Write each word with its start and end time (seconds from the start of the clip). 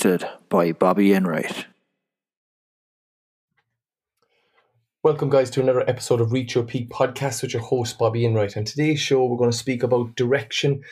hosted 0.00 0.28
by 0.48 0.72
Bobby 0.72 1.12
Enright. 1.12 1.66
Welcome, 5.02 5.30
guys, 5.30 5.50
to 5.50 5.60
another 5.60 5.88
episode 5.88 6.20
of 6.20 6.32
Reach 6.32 6.54
Your 6.54 6.64
Peak 6.64 6.90
podcast 6.90 7.42
with 7.42 7.52
your 7.52 7.62
host, 7.62 7.98
Bobby 7.98 8.24
Enright. 8.24 8.56
And 8.56 8.66
today's 8.66 9.00
show, 9.00 9.24
we're 9.24 9.36
going 9.36 9.50
to 9.50 9.56
speak 9.56 9.82
about 9.82 10.16
direction 10.16 10.82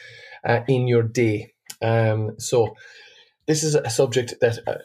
uh, 0.45 0.61
in 0.69 0.89
your 0.89 1.03
day. 1.03 1.53
Um, 1.83 2.39
so, 2.39 2.75
this 3.47 3.63
is 3.63 3.75
a 3.75 3.89
subject 3.89 4.35
that 4.41 4.59
uh, 4.67 4.79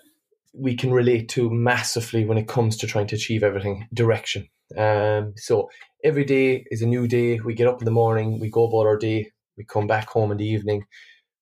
we 0.54 0.76
can 0.76 0.94
relate 0.94 1.28
to 1.30 1.50
massively 1.50 2.26
when 2.26 2.38
it 2.38 2.48
comes 2.48 2.78
to 2.78 2.88
trying 2.88 3.08
to 3.08 3.16
achieve 3.16 3.44
everything 3.44 3.88
direction. 3.94 4.48
Um, 4.78 5.34
so, 5.36 5.70
every 6.04 6.24
day 6.24 6.66
is 6.70 6.82
a 6.82 6.88
new 6.88 7.08
day. 7.08 7.40
We 7.40 7.56
get 7.56 7.68
up 7.68 7.82
in 7.82 7.86
the 7.86 7.92
morning, 7.92 8.40
we 8.40 8.50
go 8.50 8.68
about 8.68 8.88
our 8.88 8.98
day, 8.98 9.32
we 9.58 9.66
come 9.66 9.88
back 9.88 10.10
home 10.10 10.32
in 10.32 10.38
the 10.38 10.48
evening, 10.48 10.86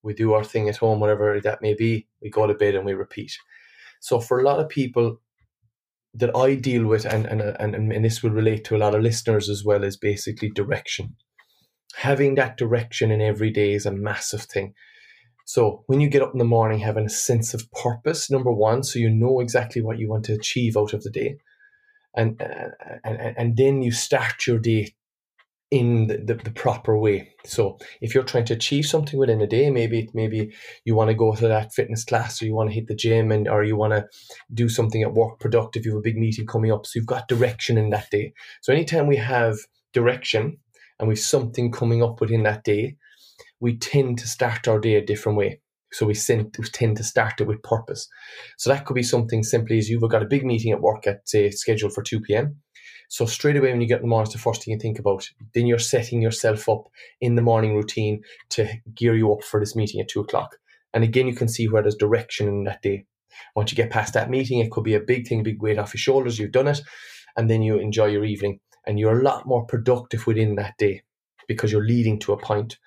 we 0.03 0.13
do 0.13 0.33
our 0.33 0.43
thing 0.43 0.67
at 0.69 0.77
home, 0.77 0.99
whatever 0.99 1.39
that 1.41 1.61
may 1.61 1.73
be, 1.73 2.07
we 2.21 2.29
go 2.29 2.47
to 2.47 2.53
bed 2.53 2.75
and 2.75 2.85
we 2.85 2.93
repeat. 2.93 3.37
So, 3.99 4.19
for 4.19 4.39
a 4.39 4.43
lot 4.43 4.59
of 4.59 4.69
people, 4.69 5.19
that 6.13 6.35
I 6.35 6.55
deal 6.55 6.85
with, 6.85 7.05
and, 7.05 7.25
and 7.25 7.41
and 7.41 7.91
and 7.93 8.05
this 8.05 8.21
will 8.21 8.31
relate 8.31 8.65
to 8.65 8.75
a 8.75 8.79
lot 8.79 8.95
of 8.95 9.01
listeners 9.01 9.49
as 9.49 9.63
well, 9.63 9.83
is 9.83 9.97
basically 9.97 10.49
direction. 10.49 11.15
Having 11.95 12.35
that 12.35 12.57
direction 12.57 13.11
in 13.11 13.21
every 13.21 13.51
day 13.51 13.73
is 13.73 13.85
a 13.85 13.91
massive 13.91 14.43
thing. 14.43 14.73
So 15.45 15.83
when 15.87 15.99
you 15.99 16.09
get 16.09 16.21
up 16.21 16.31
in 16.33 16.39
the 16.39 16.45
morning, 16.45 16.79
having 16.79 17.05
a 17.05 17.09
sense 17.09 17.53
of 17.53 17.69
purpose, 17.71 18.29
number 18.29 18.51
one, 18.51 18.83
so 18.83 18.99
you 18.99 19.09
know 19.09 19.39
exactly 19.39 19.81
what 19.81 19.99
you 19.99 20.09
want 20.09 20.25
to 20.25 20.33
achieve 20.33 20.77
out 20.77 20.93
of 20.93 21.03
the 21.03 21.09
day, 21.09 21.37
and 22.15 22.41
uh, 22.41 22.69
and 23.03 23.35
and 23.37 23.57
then 23.57 23.81
you 23.81 23.91
start 23.91 24.47
your 24.47 24.59
day 24.59 24.93
in 25.71 26.07
the, 26.07 26.17
the, 26.17 26.33
the, 26.35 26.51
proper 26.51 26.97
way. 26.97 27.33
So 27.45 27.79
if 28.01 28.13
you're 28.13 28.25
trying 28.25 28.43
to 28.45 28.53
achieve 28.53 28.85
something 28.85 29.17
within 29.17 29.39
a 29.39 29.47
day, 29.47 29.71
maybe 29.71 30.09
maybe 30.13 30.53
you 30.83 30.95
want 30.95 31.09
to 31.09 31.15
go 31.15 31.33
to 31.33 31.47
that 31.47 31.73
fitness 31.73 32.03
class 32.03 32.41
or 32.41 32.45
you 32.45 32.53
want 32.53 32.69
to 32.69 32.75
hit 32.75 32.87
the 32.87 32.95
gym 32.95 33.31
and 33.31 33.47
or 33.47 33.63
you 33.63 33.77
want 33.77 33.93
to 33.93 34.05
do 34.53 34.67
something 34.67 35.01
at 35.01 35.13
work 35.13 35.39
productive, 35.39 35.85
you 35.85 35.91
have 35.91 35.99
a 35.99 36.03
big 36.03 36.17
meeting 36.17 36.45
coming 36.45 36.73
up. 36.73 36.85
So 36.85 36.99
you've 36.99 37.05
got 37.05 37.29
direction 37.29 37.77
in 37.77 37.89
that 37.91 38.09
day. 38.11 38.33
So 38.61 38.73
anytime 38.73 39.07
we 39.07 39.15
have 39.15 39.57
direction 39.93 40.57
and 40.99 41.07
we've 41.07 41.17
something 41.17 41.71
coming 41.71 42.03
up 42.03 42.19
within 42.19 42.43
that 42.43 42.65
day, 42.65 42.97
we 43.61 43.77
tend 43.77 44.19
to 44.19 44.27
start 44.27 44.67
our 44.67 44.79
day 44.79 44.95
a 44.95 45.05
different 45.05 45.37
way. 45.37 45.61
So 45.93 46.05
we 46.05 46.15
tend 46.15 46.97
to 46.97 47.03
start 47.03 47.39
it 47.39 47.47
with 47.47 47.63
purpose. 47.63 48.09
So 48.57 48.69
that 48.69 48.85
could 48.85 48.95
be 48.95 49.03
something 49.03 49.43
simply 49.43 49.77
as 49.77 49.89
you've 49.89 50.01
got 50.09 50.23
a 50.23 50.27
big 50.27 50.45
meeting 50.45 50.73
at 50.73 50.81
work 50.81 51.07
at 51.07 51.27
say 51.27 51.49
scheduled 51.49 51.93
for 51.93 52.03
2 52.03 52.19
p.m 52.19 52.57
so 53.11 53.25
straight 53.25 53.57
away 53.57 53.71
when 53.71 53.81
you 53.81 53.87
get 53.87 53.97
in 53.97 54.03
the 54.03 54.07
morning, 54.07 54.27
it's 54.27 54.33
the 54.33 54.39
first 54.39 54.63
thing 54.63 54.71
you 54.71 54.79
think 54.79 54.97
about. 54.97 55.29
Then 55.53 55.67
you're 55.67 55.79
setting 55.79 56.21
yourself 56.21 56.69
up 56.69 56.87
in 57.19 57.35
the 57.35 57.41
morning 57.41 57.75
routine 57.75 58.23
to 58.51 58.69
gear 58.95 59.13
you 59.17 59.33
up 59.33 59.43
for 59.43 59.59
this 59.59 59.75
meeting 59.75 59.99
at 59.99 60.07
two 60.07 60.21
o'clock. 60.21 60.55
And 60.93 61.03
again, 61.03 61.27
you 61.27 61.35
can 61.35 61.49
see 61.49 61.67
where 61.67 61.81
there's 61.81 61.95
direction 61.95 62.47
in 62.47 62.63
that 62.63 62.81
day. 62.81 63.05
Once 63.53 63.69
you 63.69 63.75
get 63.75 63.89
past 63.89 64.13
that 64.13 64.29
meeting, 64.29 64.59
it 64.59 64.71
could 64.71 64.85
be 64.85 64.93
a 64.93 65.01
big 65.01 65.27
thing, 65.27 65.41
a 65.41 65.43
big 65.43 65.61
weight 65.61 65.77
off 65.77 65.93
your 65.93 65.99
shoulders. 65.99 66.39
You've 66.39 66.53
done 66.53 66.69
it, 66.69 66.79
and 67.35 67.49
then 67.49 67.61
you 67.61 67.79
enjoy 67.79 68.05
your 68.05 68.23
evening, 68.23 68.61
and 68.87 68.97
you're 68.97 69.19
a 69.19 69.23
lot 69.23 69.45
more 69.45 69.65
productive 69.65 70.25
within 70.25 70.55
that 70.55 70.75
day 70.77 71.01
because 71.49 71.69
you're 71.69 71.85
leading 71.85 72.17
to 72.19 72.31
a 72.31 72.37
point. 72.37 72.77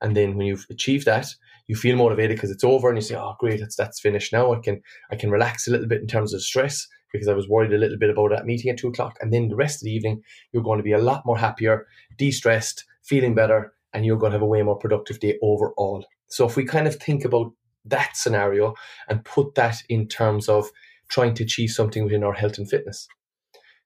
And 0.00 0.16
then 0.16 0.36
when 0.36 0.46
you've 0.46 0.66
achieved 0.70 1.06
that, 1.06 1.26
you 1.66 1.74
feel 1.74 1.96
motivated 1.96 2.36
because 2.36 2.52
it's 2.52 2.62
over, 2.62 2.88
and 2.88 2.98
you 2.98 3.02
say, 3.02 3.16
"Oh, 3.16 3.34
great, 3.40 3.58
that's 3.58 3.74
that's 3.74 3.98
finished 3.98 4.32
now. 4.32 4.52
I 4.52 4.60
can 4.60 4.80
I 5.10 5.16
can 5.16 5.32
relax 5.32 5.66
a 5.66 5.72
little 5.72 5.88
bit 5.88 6.02
in 6.02 6.06
terms 6.06 6.32
of 6.32 6.40
stress." 6.40 6.86
Because 7.12 7.28
I 7.28 7.34
was 7.34 7.48
worried 7.48 7.72
a 7.72 7.78
little 7.78 7.98
bit 7.98 8.10
about 8.10 8.30
that 8.30 8.46
meeting 8.46 8.70
at 8.70 8.78
two 8.78 8.88
o'clock. 8.88 9.18
And 9.20 9.32
then 9.32 9.48
the 9.48 9.56
rest 9.56 9.82
of 9.82 9.84
the 9.84 9.92
evening, 9.92 10.22
you're 10.52 10.62
going 10.62 10.78
to 10.78 10.84
be 10.84 10.92
a 10.92 10.98
lot 10.98 11.26
more 11.26 11.38
happier, 11.38 11.86
de 12.16 12.30
stressed, 12.30 12.84
feeling 13.02 13.34
better, 13.34 13.72
and 13.92 14.06
you're 14.06 14.18
going 14.18 14.32
to 14.32 14.36
have 14.36 14.42
a 14.42 14.46
way 14.46 14.62
more 14.62 14.78
productive 14.78 15.20
day 15.20 15.38
overall. 15.42 16.04
So 16.28 16.46
if 16.46 16.56
we 16.56 16.64
kind 16.64 16.86
of 16.86 16.96
think 16.96 17.24
about 17.24 17.52
that 17.84 18.16
scenario 18.16 18.74
and 19.08 19.24
put 19.24 19.54
that 19.56 19.76
in 19.88 20.08
terms 20.08 20.48
of 20.48 20.70
trying 21.08 21.34
to 21.34 21.44
achieve 21.44 21.70
something 21.70 22.04
within 22.04 22.24
our 22.24 22.32
health 22.32 22.58
and 22.58 22.68
fitness. 22.68 23.06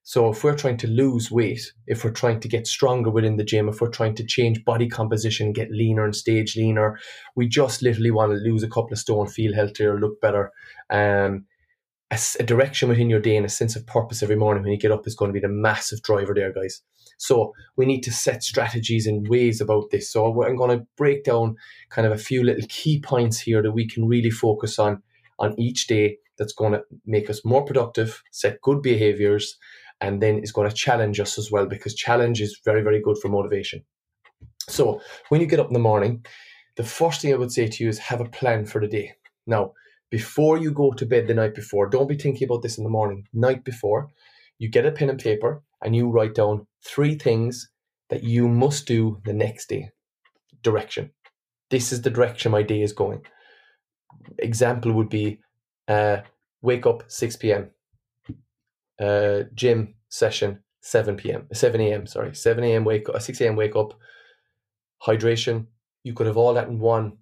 So 0.03 0.29
if 0.29 0.41
we're 0.41 0.55
trying 0.55 0.77
to 0.77 0.87
lose 0.87 1.29
weight, 1.29 1.73
if 1.85 2.05
we're 2.05 2.11
trying 2.11 2.39
to 2.39 2.47
get 2.47 2.65
stronger 2.65 3.09
within 3.09 3.35
the 3.35 3.43
gym, 3.43 3.67
if 3.67 3.81
we're 3.81 3.89
trying 3.89 4.15
to 4.15 4.25
change 4.25 4.63
body 4.63 4.87
composition, 4.87 5.51
get 5.51 5.69
leaner 5.69 6.05
and 6.05 6.15
stage 6.15 6.55
leaner, 6.55 6.97
we 7.35 7.49
just 7.49 7.81
literally 7.81 8.11
want 8.11 8.31
to 8.31 8.37
lose 8.37 8.63
a 8.63 8.69
couple 8.69 8.93
of 8.93 8.99
stone, 8.99 9.27
feel 9.27 9.53
healthier, 9.53 9.99
look 9.99 10.21
better. 10.21 10.53
Um, 10.89 11.45
a, 12.11 12.19
a, 12.39 12.43
direction 12.43 12.89
within 12.89 13.09
your 13.09 13.19
day 13.19 13.35
and 13.35 13.45
a 13.45 13.49
sense 13.49 13.75
of 13.75 13.85
purpose 13.85 14.23
every 14.23 14.35
morning 14.35 14.63
when 14.63 14.71
you 14.71 14.79
get 14.79 14.91
up 14.91 15.07
is 15.07 15.15
going 15.15 15.29
to 15.29 15.33
be 15.33 15.39
the 15.39 15.49
massive 15.49 16.01
driver 16.01 16.33
there, 16.33 16.53
guys. 16.53 16.81
So 17.17 17.53
we 17.75 17.85
need 17.85 18.01
to 18.01 18.11
set 18.11 18.43
strategies 18.43 19.07
and 19.07 19.27
ways 19.27 19.59
about 19.59 19.89
this. 19.91 20.11
So 20.11 20.43
I'm 20.43 20.55
going 20.55 20.77
to 20.77 20.85
break 20.95 21.23
down 21.23 21.55
kind 21.89 22.05
of 22.05 22.13
a 22.13 22.17
few 22.17 22.43
little 22.43 22.65
key 22.69 22.99
points 22.99 23.39
here 23.39 23.61
that 23.61 23.71
we 23.71 23.87
can 23.87 24.07
really 24.07 24.29
focus 24.29 24.79
on 24.79 25.01
on 25.39 25.59
each 25.59 25.87
day. 25.87 26.17
That's 26.37 26.53
going 26.53 26.73
to 26.73 26.83
make 27.05 27.29
us 27.29 27.43
more 27.43 27.65
productive, 27.65 28.21
set 28.31 28.61
good 28.61 28.83
behaviors, 28.83 29.57
and 29.99 30.21
then 30.21 30.39
is 30.39 30.51
going 30.51 30.69
to 30.69 30.75
challenge 30.75 31.19
us 31.19 31.37
as 31.39 31.51
well 31.51 31.65
because 31.65 31.95
challenge 31.95 32.41
is 32.41 32.61
very 32.63 32.83
very 32.83 33.01
good 33.01 33.17
for 33.17 33.29
motivation. 33.29 33.83
So 34.69 35.01
when 35.29 35.41
you 35.41 35.47
get 35.47 35.59
up 35.59 35.67
in 35.67 35.73
the 35.73 35.79
morning, 35.79 36.25
the 36.75 36.83
first 36.83 37.21
thing 37.21 37.33
I 37.33 37.37
would 37.37 37.51
say 37.51 37.67
to 37.67 37.83
you 37.83 37.89
is 37.89 37.97
have 37.97 38.21
a 38.21 38.29
plan 38.29 38.65
for 38.65 38.79
the 38.79 38.87
day. 38.87 39.13
Now 39.47 39.73
before 40.09 40.57
you 40.57 40.71
go 40.71 40.91
to 40.91 41.05
bed 41.05 41.27
the 41.27 41.33
night 41.33 41.55
before, 41.55 41.89
don't 41.89 42.07
be 42.07 42.15
thinking 42.17 42.47
about 42.47 42.61
this 42.61 42.77
in 42.77 42.83
the 42.83 42.89
morning, 42.89 43.27
night 43.33 43.63
before, 43.63 44.09
you 44.57 44.69
get 44.69 44.85
a 44.85 44.91
pen 44.91 45.09
and 45.09 45.19
paper 45.19 45.61
and 45.83 45.95
you 45.95 46.09
write 46.09 46.35
down 46.35 46.65
three 46.83 47.15
things 47.15 47.69
that 48.09 48.23
you 48.23 48.47
must 48.47 48.87
do 48.87 49.21
the 49.25 49.33
next 49.33 49.69
day. 49.69 49.91
Direction. 50.63 51.11
This 51.69 51.91
is 51.91 52.01
the 52.01 52.09
direction 52.09 52.51
my 52.51 52.63
day 52.63 52.81
is 52.81 52.93
going. 52.93 53.21
Example 54.39 54.93
would 54.93 55.09
be 55.09 55.39
uh, 55.87 56.17
wake 56.61 56.85
up 56.85 57.03
6 57.07 57.35
p.m., 57.35 57.69
uh, 58.99 59.43
gym 59.53 59.95
session 60.09 60.63
7 60.87 61.17
p.m., 61.17 61.47
7 61.51 61.81
a.m., 61.81 62.07
sorry, 62.07 62.33
7 62.33 62.63
a.m. 62.63 62.85
wake 62.85 63.09
up, 63.09 63.21
6 63.21 63.41
a.m. 63.41 63.57
wake 63.57 63.75
up, 63.75 63.93
hydration. 65.05 65.67
You 66.03 66.13
could 66.13 66.27
have 66.27 66.37
all 66.37 66.53
that 66.53 66.69
in 66.69 66.79
one 66.79 67.17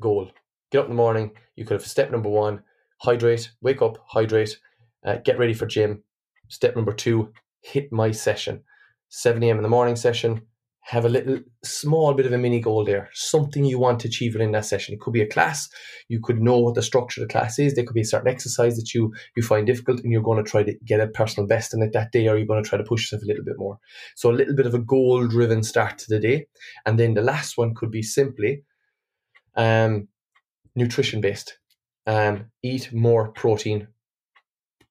goal 0.00 0.32
get 0.70 0.80
up 0.80 0.84
in 0.86 0.90
the 0.90 0.96
morning. 0.96 1.32
You 1.56 1.64
could 1.64 1.74
have 1.74 1.86
step 1.86 2.10
number 2.10 2.28
one, 2.28 2.62
hydrate, 2.98 3.50
wake 3.60 3.82
up, 3.82 3.98
hydrate, 4.06 4.58
uh, 5.04 5.16
get 5.24 5.38
ready 5.38 5.54
for 5.54 5.66
gym. 5.66 6.02
Step 6.48 6.76
number 6.76 6.92
two, 6.92 7.32
hit 7.60 7.92
my 7.92 8.10
session. 8.10 8.62
7 9.10 9.42
a.m. 9.42 9.56
in 9.56 9.62
the 9.62 9.68
morning 9.68 9.96
session, 9.96 10.42
have 10.88 11.04
a 11.04 11.08
little 11.08 11.38
small 11.62 12.14
bit 12.14 12.24
of 12.24 12.32
a 12.32 12.38
mini 12.38 12.60
goal 12.60 12.82
there, 12.82 13.10
something 13.12 13.64
you 13.64 13.78
want 13.78 14.00
to 14.00 14.08
achieve 14.08 14.32
within 14.32 14.52
that 14.52 14.64
session. 14.64 14.94
It 14.94 15.00
could 15.00 15.12
be 15.12 15.20
a 15.20 15.26
class. 15.26 15.68
You 16.08 16.18
could 16.18 16.40
know 16.40 16.58
what 16.58 16.74
the 16.74 16.82
structure 16.82 17.20
of 17.20 17.28
the 17.28 17.32
class 17.32 17.58
is. 17.58 17.74
There 17.74 17.84
could 17.84 17.94
be 17.94 18.00
a 18.00 18.06
certain 18.06 18.28
exercise 18.28 18.76
that 18.76 18.94
you 18.94 19.12
you 19.36 19.42
find 19.42 19.66
difficult, 19.66 20.00
and 20.00 20.10
you're 20.10 20.22
going 20.22 20.42
to 20.42 20.50
try 20.50 20.62
to 20.62 20.74
get 20.86 21.00
a 21.00 21.06
personal 21.06 21.46
best 21.46 21.74
in 21.74 21.82
it 21.82 21.92
that 21.92 22.12
day, 22.12 22.26
or 22.26 22.38
you're 22.38 22.46
going 22.46 22.62
to 22.62 22.68
try 22.68 22.78
to 22.78 22.84
push 22.84 23.02
yourself 23.02 23.22
a 23.22 23.26
little 23.26 23.44
bit 23.44 23.58
more. 23.58 23.78
So 24.16 24.30
a 24.30 24.32
little 24.32 24.54
bit 24.54 24.64
of 24.64 24.72
a 24.72 24.78
goal-driven 24.78 25.62
start 25.62 25.98
to 25.98 26.06
the 26.08 26.20
day, 26.20 26.46
and 26.86 26.98
then 26.98 27.12
the 27.12 27.22
last 27.22 27.58
one 27.58 27.74
could 27.74 27.90
be 27.90 28.02
simply 28.02 28.62
um, 29.56 30.08
nutrition 30.78 31.20
based. 31.20 31.58
Um, 32.06 32.46
eat 32.62 32.92
more 32.92 33.28
protein, 33.32 33.88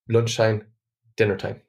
lunchtime, 0.07 0.67
dinner 1.15 1.35
time. 1.35 1.61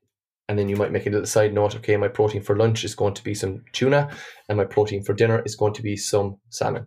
And 0.49 0.59
then 0.59 0.69
you 0.69 0.77
might 0.77 0.93
make 0.93 1.07
a 1.07 1.11
little 1.11 1.27
side 1.27 1.53
note 1.55 1.77
okay, 1.77 1.97
my 1.97 2.09
protein 2.09 2.43
for 2.43 2.57
lunch 2.57 2.85
is 2.85 2.95
going 2.95 3.15
to 3.15 3.25
be 3.25 3.35
some 3.35 3.65
tuna, 3.73 4.11
and 4.49 4.59
my 4.59 4.65
protein 4.65 5.03
for 5.03 5.15
dinner 5.15 5.43
is 5.45 5.57
going 5.57 5.75
to 5.75 5.83
be 5.83 5.97
some 5.97 6.39
salmon. 6.51 6.87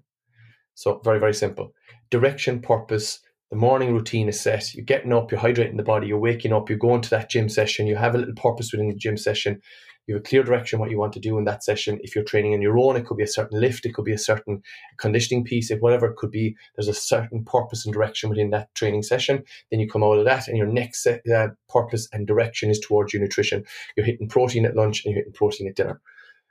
So, 0.76 1.00
very, 1.04 1.20
very 1.20 1.34
simple. 1.34 1.74
Direction, 2.10 2.62
purpose, 2.62 3.20
the 3.52 3.58
morning 3.58 3.94
routine 3.94 4.30
is 4.30 4.40
set. 4.40 4.74
You're 4.74 4.86
getting 4.86 5.14
up, 5.14 5.32
you're 5.32 5.42
hydrating 5.42 5.78
the 5.78 5.84
body, 5.84 6.08
you're 6.08 6.18
waking 6.18 6.54
up, 6.54 6.70
you're 6.70 6.80
going 6.80 7.02
to 7.02 7.10
that 7.12 7.30
gym 7.30 7.50
session, 7.50 7.86
you 7.86 7.98
have 7.98 8.16
a 8.16 8.18
little 8.18 8.34
purpose 8.36 8.72
within 8.72 8.88
the 8.88 8.96
gym 8.96 9.18
session, 9.18 9.62
you 10.08 10.16
have 10.16 10.22
a 10.22 10.28
clear 10.28 10.44
direction 10.44 10.80
what 10.80 10.90
you 10.90 10.98
want 10.98 11.14
to 11.14 11.20
do 11.20 11.38
in 11.38 11.46
that 11.46 11.64
session. 11.64 12.00
If 12.02 12.16
you're 12.16 12.24
training 12.24 12.54
on 12.54 12.62
your 12.62 12.78
own, 12.78 12.96
it 12.96 13.06
could 13.06 13.18
be 13.18 13.24
a 13.24 13.28
certain 13.28 13.60
lift, 13.60 13.86
it 13.86 13.94
could 13.94 14.06
be 14.06 14.14
a 14.14 14.18
certain 14.18 14.62
conditioning 14.98 15.44
piece, 15.44 15.72
if 15.72 15.80
whatever 15.80 16.08
it 16.08 16.18
could 16.18 16.32
be. 16.32 16.56
There's 16.76 16.88
a 16.88 16.94
certain 16.94 17.44
purpose 17.46 17.86
and 17.86 17.94
direction 17.94 18.30
within 18.30 18.50
that 18.50 18.74
training 18.76 19.04
session. 19.04 19.44
Then 19.70 19.80
you 19.80 19.90
come 19.90 20.04
out 20.04 20.18
of 20.18 20.26
that, 20.26 20.48
and 20.48 20.58
your 20.58 20.68
next 20.68 21.06
uh, 21.08 21.48
purpose 21.70 22.08
and 22.12 22.28
direction 22.28 22.70
is 22.70 22.80
towards 22.80 23.14
your 23.14 23.22
nutrition. 23.22 23.64
You're 23.96 24.06
hitting 24.06 24.28
protein 24.28 24.66
at 24.66 24.76
lunch 24.76 25.06
and 25.06 25.14
you're 25.14 25.22
hitting 25.22 25.34
protein 25.34 25.68
at 25.68 25.76
dinner. 25.76 26.02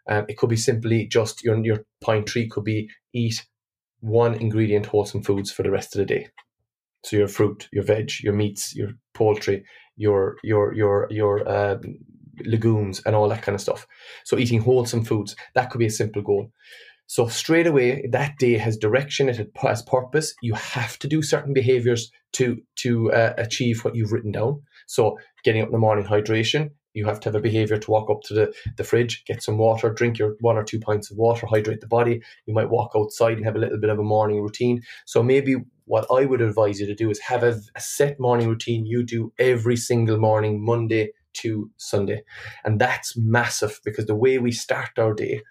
Um, 0.09 0.27
it 0.29 0.39
could 0.39 0.51
be 0.51 0.57
simply 0.57 1.07
just 1.07 1.45
your 1.45 1.59
your 1.65 1.85
point 2.01 2.29
three 2.29 2.49
could 2.49 2.65
be 2.65 2.89
eat 3.13 3.47
one 4.01 4.35
ingredient 4.35 4.87
wholesome 4.87 5.23
foods 5.23 5.53
for 5.53 5.63
the 5.63 5.71
rest 5.71 5.95
of 5.95 5.99
the 6.01 6.07
day. 6.07 6.29
So 7.05 7.17
your 7.17 7.29
fruit, 7.29 7.69
your 7.73 7.85
veg, 7.85 8.13
your 8.23 8.33
meats, 8.35 8.75
your 8.75 8.91
poultry, 9.15 9.65
your 9.97 10.37
your 10.43 10.75
your 10.75 11.07
your 11.11 11.49
um, 11.49 11.99
legumes 12.45 13.03
and 13.05 13.15
all 13.15 13.29
that 13.29 13.43
kind 13.43 13.55
of 13.55 13.61
stuff. 13.61 13.87
So 14.25 14.39
eating 14.39 14.61
wholesome 14.61 15.05
foods, 15.05 15.37
that 15.55 15.71
could 15.71 15.79
be 15.79 15.87
a 15.87 15.91
simple 15.91 16.23
goal. 16.23 16.51
So 17.07 17.27
straight 17.27 17.67
away, 17.67 18.07
that 18.13 18.39
day 18.39 18.57
has 18.57 18.77
direction, 18.77 19.29
it 19.29 19.51
has 19.57 19.83
purpose. 19.83 20.33
You 20.43 20.55
have 20.55 20.97
to 21.01 21.09
do 21.09 21.23
certain 21.23 21.53
behaviors 21.53 22.13
to 22.35 22.63
to 22.77 23.13
uh, 23.13 23.35
achieve 23.37 23.85
what 23.85 23.97
you've 23.97 24.13
written 24.13 24.31
down. 24.31 24.63
So 24.87 25.19
getting 25.43 25.61
up 25.61 25.69
in 25.69 25.73
the 25.73 25.79
morning, 25.79 26.05
hydration. 26.05 26.71
You 26.95 27.07
have 27.07 27.21
to 27.21 27.29
have 27.29 27.37
a 27.37 27.41
behavior 27.41 27.79
to 27.79 27.91
walk 27.91 28.11
up 28.11 28.21
to 28.23 28.35
the, 28.35 28.55
the 28.77 28.83
fridge, 28.83 29.25
get 29.25 29.43
some 29.43 29.59
water, 29.59 29.91
drink 29.91 30.19
your 30.19 30.37
one 30.41 30.57
or 30.57 30.65
two 30.65 30.81
pints 30.81 31.11
of 31.11 31.17
water, 31.17 31.47
hydrate 31.47 31.81
the 31.81 31.87
body. 31.87 32.21
You 32.47 32.55
might 32.55 32.71
walk 32.71 32.93
outside 32.97 33.37
and 33.37 33.45
have 33.45 33.55
a 33.55 33.61
little 33.61 33.79
bit 33.79 33.91
of 33.91 33.99
a 33.99 34.05
morning 34.05 34.41
routine. 34.41 34.83
So 35.07 35.23
maybe 35.23 35.57
what 35.85 36.07
I 36.11 36.25
would 36.25 36.41
advise 36.41 36.81
you 36.81 36.87
to 36.87 36.95
do 36.95 37.11
is 37.11 37.21
have 37.21 37.43
a, 37.43 37.61
a 37.77 37.81
set 37.81 38.19
morning 38.19 38.49
routine 38.49 38.87
you 38.87 39.05
do 39.05 39.33
every 39.39 39.77
single 39.77 40.19
morning, 40.19 40.65
Monday 40.65 41.13
to 41.35 41.71
Sunday. 41.77 42.23
And 42.65 42.81
that's 42.81 43.17
massive 43.17 43.81
because 43.85 44.07
the 44.07 44.15
way 44.15 44.39
we 44.39 44.53
start 44.53 44.91
our 44.99 45.15
day 45.15 45.43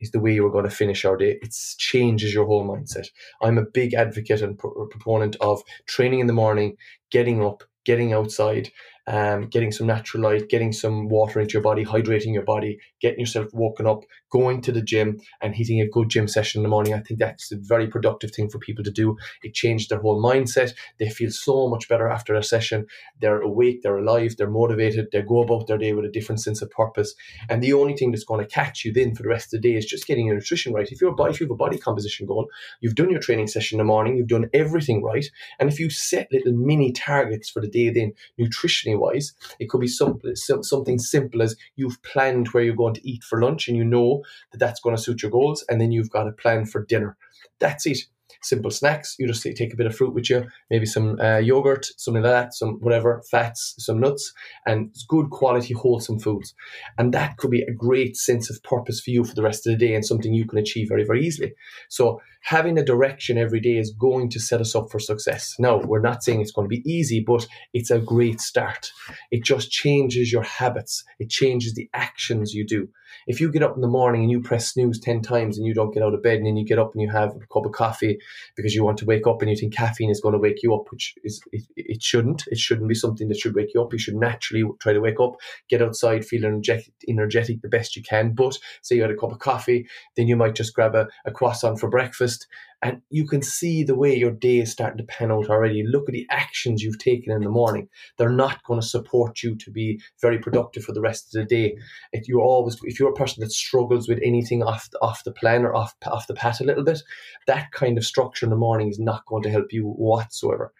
is 0.00 0.10
the 0.10 0.20
way 0.20 0.38
we're 0.38 0.50
going 0.50 0.68
to 0.68 0.70
finish 0.70 1.04
our 1.04 1.16
day. 1.16 1.38
It 1.40 1.54
changes 1.78 2.34
your 2.34 2.46
whole 2.46 2.66
mindset. 2.66 3.08
I'm 3.42 3.58
a 3.58 3.64
big 3.64 3.94
advocate 3.94 4.42
and 4.42 4.58
pro- 4.58 4.86
proponent 4.86 5.36
of 5.40 5.62
training 5.86 6.20
in 6.20 6.26
the 6.26 6.32
morning, 6.32 6.76
getting 7.14 7.44
up, 7.44 7.62
getting 7.84 8.12
outside, 8.12 8.70
um, 9.06 9.48
getting 9.48 9.70
some 9.70 9.86
natural 9.86 10.22
light, 10.22 10.48
getting 10.48 10.72
some 10.72 11.08
water 11.08 11.40
into 11.40 11.52
your 11.52 11.62
body, 11.62 11.84
hydrating 11.84 12.32
your 12.32 12.44
body, 12.44 12.78
getting 13.00 13.20
yourself 13.20 13.48
woken 13.52 13.86
up, 13.86 14.00
going 14.30 14.60
to 14.62 14.72
the 14.72 14.82
gym 14.82 15.20
and 15.42 15.54
hitting 15.54 15.80
a 15.80 15.88
good 15.88 16.08
gym 16.08 16.26
session 16.26 16.58
in 16.58 16.62
the 16.62 16.68
morning. 16.68 16.94
I 16.94 17.00
think 17.00 17.20
that's 17.20 17.52
a 17.52 17.56
very 17.56 17.86
productive 17.86 18.30
thing 18.30 18.48
for 18.48 18.58
people 18.58 18.82
to 18.84 18.90
do. 18.90 19.16
It 19.42 19.54
changed 19.54 19.90
their 19.90 20.00
whole 20.00 20.22
mindset. 20.22 20.72
They 20.98 21.10
feel 21.10 21.30
so 21.30 21.68
much 21.68 21.88
better 21.88 22.08
after 22.08 22.34
a 22.34 22.42
session. 22.42 22.86
They're 23.20 23.42
awake, 23.42 23.82
they're 23.82 23.98
alive, 23.98 24.36
they're 24.36 24.50
motivated, 24.50 25.08
they 25.12 25.22
go 25.22 25.42
about 25.42 25.66
their 25.66 25.78
day 25.78 25.92
with 25.92 26.06
a 26.06 26.10
different 26.10 26.40
sense 26.40 26.62
of 26.62 26.70
purpose. 26.70 27.14
And 27.48 27.62
the 27.62 27.74
only 27.74 27.94
thing 27.94 28.10
that's 28.10 28.24
going 28.24 28.40
to 28.40 28.50
catch 28.50 28.84
you 28.84 28.92
then 28.92 29.14
for 29.14 29.22
the 29.22 29.28
rest 29.28 29.52
of 29.52 29.62
the 29.62 29.68
day 29.68 29.76
is 29.76 29.86
just 29.86 30.06
getting 30.06 30.26
your 30.26 30.36
nutrition 30.36 30.72
right. 30.72 30.90
If, 30.90 31.00
you're, 31.00 31.14
if 31.28 31.40
you 31.40 31.46
have 31.46 31.52
a 31.52 31.56
body 31.56 31.78
composition 31.78 32.26
goal, 32.26 32.48
you've 32.80 32.94
done 32.94 33.10
your 33.10 33.20
training 33.20 33.48
session 33.48 33.76
in 33.76 33.86
the 33.86 33.92
morning, 33.92 34.16
you've 34.16 34.28
done 34.28 34.48
everything 34.54 35.02
right. 35.02 35.26
And 35.60 35.68
if 35.68 35.78
you 35.78 35.90
set 35.90 36.32
little 36.32 36.52
mini 36.52 36.90
targets 37.04 37.50
for 37.50 37.60
the 37.60 37.68
day 37.68 37.90
then, 37.90 38.12
nutritionally 38.38 38.98
wise. 38.98 39.32
It 39.58 39.68
could 39.68 39.80
be 39.80 39.88
some, 39.88 40.20
something 40.34 40.98
simple 40.98 41.42
as 41.42 41.56
you've 41.76 42.02
planned 42.02 42.48
where 42.48 42.62
you're 42.62 42.74
going 42.74 42.94
to 42.94 43.08
eat 43.08 43.22
for 43.24 43.40
lunch 43.40 43.68
and 43.68 43.76
you 43.76 43.84
know 43.84 44.22
that 44.52 44.58
that's 44.58 44.80
going 44.80 44.96
to 44.96 45.02
suit 45.02 45.22
your 45.22 45.30
goals, 45.30 45.64
and 45.68 45.80
then 45.80 45.92
you've 45.92 46.10
got 46.10 46.28
a 46.28 46.32
plan 46.32 46.66
for 46.66 46.84
dinner. 46.84 47.16
That's 47.58 47.86
it 47.86 47.98
simple 48.44 48.70
snacks. 48.70 49.16
You 49.18 49.26
just 49.26 49.42
take 49.42 49.72
a 49.72 49.76
bit 49.76 49.86
of 49.86 49.96
fruit 49.96 50.14
with 50.14 50.30
you, 50.30 50.46
maybe 50.70 50.86
some 50.86 51.18
uh, 51.20 51.38
yogurt, 51.38 51.86
something 51.96 52.22
like 52.22 52.32
that, 52.32 52.54
some 52.54 52.78
whatever, 52.80 53.22
fats, 53.30 53.74
some 53.78 54.00
nuts, 54.00 54.32
and 54.66 54.94
good 55.08 55.30
quality, 55.30 55.74
wholesome 55.74 56.18
foods. 56.18 56.54
And 56.98 57.12
that 57.14 57.36
could 57.36 57.50
be 57.50 57.62
a 57.62 57.72
great 57.72 58.16
sense 58.16 58.50
of 58.50 58.62
purpose 58.62 59.00
for 59.00 59.10
you 59.10 59.24
for 59.24 59.34
the 59.34 59.42
rest 59.42 59.66
of 59.66 59.72
the 59.72 59.86
day 59.86 59.94
and 59.94 60.04
something 60.04 60.32
you 60.32 60.46
can 60.46 60.58
achieve 60.58 60.88
very, 60.88 61.04
very 61.04 61.24
easily. 61.24 61.52
So 61.88 62.20
having 62.42 62.78
a 62.78 62.84
direction 62.84 63.38
every 63.38 63.60
day 63.60 63.78
is 63.78 63.90
going 63.90 64.30
to 64.30 64.40
set 64.40 64.60
us 64.60 64.74
up 64.74 64.90
for 64.90 64.98
success. 64.98 65.54
Now, 65.58 65.78
we're 65.78 66.00
not 66.00 66.22
saying 66.22 66.40
it's 66.40 66.52
going 66.52 66.68
to 66.68 66.76
be 66.76 66.88
easy, 66.90 67.20
but 67.20 67.46
it's 67.72 67.90
a 67.90 67.98
great 67.98 68.40
start. 68.40 68.92
It 69.30 69.44
just 69.44 69.70
changes 69.70 70.30
your 70.30 70.42
habits. 70.42 71.04
It 71.18 71.30
changes 71.30 71.74
the 71.74 71.88
actions 71.94 72.52
you 72.52 72.66
do. 72.66 72.88
If 73.26 73.40
you 73.40 73.50
get 73.50 73.62
up 73.62 73.74
in 73.74 73.80
the 73.80 73.88
morning 73.88 74.22
and 74.22 74.30
you 74.30 74.40
press 74.40 74.68
snooze 74.68 75.00
10 75.00 75.22
times 75.22 75.56
and 75.56 75.66
you 75.66 75.74
don't 75.74 75.92
get 75.92 76.02
out 76.02 76.14
of 76.14 76.22
bed 76.22 76.38
and 76.38 76.46
then 76.46 76.56
you 76.56 76.64
get 76.64 76.78
up 76.78 76.92
and 76.92 77.02
you 77.02 77.10
have 77.10 77.30
a 77.30 77.46
cup 77.52 77.66
of 77.66 77.72
coffee 77.72 78.18
because 78.56 78.74
you 78.74 78.84
want 78.84 78.98
to 78.98 79.04
wake 79.04 79.26
up 79.26 79.40
and 79.40 79.50
you 79.50 79.56
think 79.56 79.74
caffeine 79.74 80.10
is 80.10 80.20
going 80.20 80.32
to 80.32 80.38
wake 80.38 80.62
you 80.62 80.74
up, 80.74 80.90
which 80.90 81.14
is 81.24 81.40
it, 81.52 81.62
it 81.76 82.02
shouldn't. 82.02 82.44
It 82.48 82.58
shouldn't 82.58 82.88
be 82.88 82.94
something 82.94 83.28
that 83.28 83.38
should 83.38 83.54
wake 83.54 83.74
you 83.74 83.82
up. 83.82 83.92
You 83.92 83.98
should 83.98 84.16
naturally 84.16 84.64
try 84.80 84.92
to 84.92 85.00
wake 85.00 85.20
up, 85.20 85.36
get 85.68 85.82
outside, 85.82 86.24
feel 86.24 86.44
energetic, 86.44 86.92
energetic 87.08 87.62
the 87.62 87.68
best 87.68 87.96
you 87.96 88.02
can. 88.02 88.32
But 88.32 88.58
say 88.82 88.96
you 88.96 89.02
had 89.02 89.10
a 89.10 89.16
cup 89.16 89.32
of 89.32 89.38
coffee, 89.38 89.86
then 90.16 90.28
you 90.28 90.36
might 90.36 90.54
just 90.54 90.74
grab 90.74 90.94
a, 90.94 91.08
a 91.24 91.30
croissant 91.30 91.80
for 91.80 91.88
breakfast 91.88 92.46
and 92.82 93.00
you 93.10 93.26
can 93.26 93.42
see 93.42 93.82
the 93.82 93.94
way 93.94 94.14
your 94.14 94.30
day 94.30 94.58
is 94.58 94.70
starting 94.70 94.98
to 94.98 95.04
pan 95.04 95.30
out 95.30 95.48
already. 95.48 95.82
Look 95.86 96.08
at 96.08 96.12
the 96.12 96.26
actions 96.30 96.82
you've 96.82 96.98
taken 96.98 97.32
in 97.32 97.42
the 97.42 97.48
morning. 97.48 97.88
They're 98.18 98.28
not 98.28 98.62
going 98.64 98.80
to 98.80 98.86
support 98.86 99.42
you 99.42 99.56
to 99.56 99.70
be 99.70 100.00
very 100.20 100.38
productive 100.38 100.84
for 100.84 100.92
the 100.92 101.00
rest 101.00 101.34
of 101.34 101.40
the 101.40 101.46
day. 101.46 101.76
If 102.12 102.28
you're 102.28 102.42
always, 102.42 102.78
if 102.84 102.98
you're 102.98 103.10
a 103.10 103.14
person 103.14 103.40
that 103.40 103.52
struggles 103.52 104.08
with 104.08 104.20
anything 104.22 104.62
off 104.62 104.90
the, 104.90 104.98
off 105.00 105.24
the 105.24 105.32
plan 105.32 105.64
or 105.64 105.74
off 105.74 105.94
off 106.06 106.26
the 106.26 106.34
path 106.34 106.60
a 106.60 106.64
little 106.64 106.84
bit, 106.84 107.02
that 107.46 107.72
kind 107.72 107.98
of 107.98 108.04
structure 108.04 108.46
in 108.46 108.50
the 108.50 108.56
morning 108.56 108.88
is 108.88 108.98
not 108.98 109.26
going 109.26 109.42
to 109.44 109.50
help 109.50 109.72
you 109.72 109.84
whatsoever. 109.84 110.72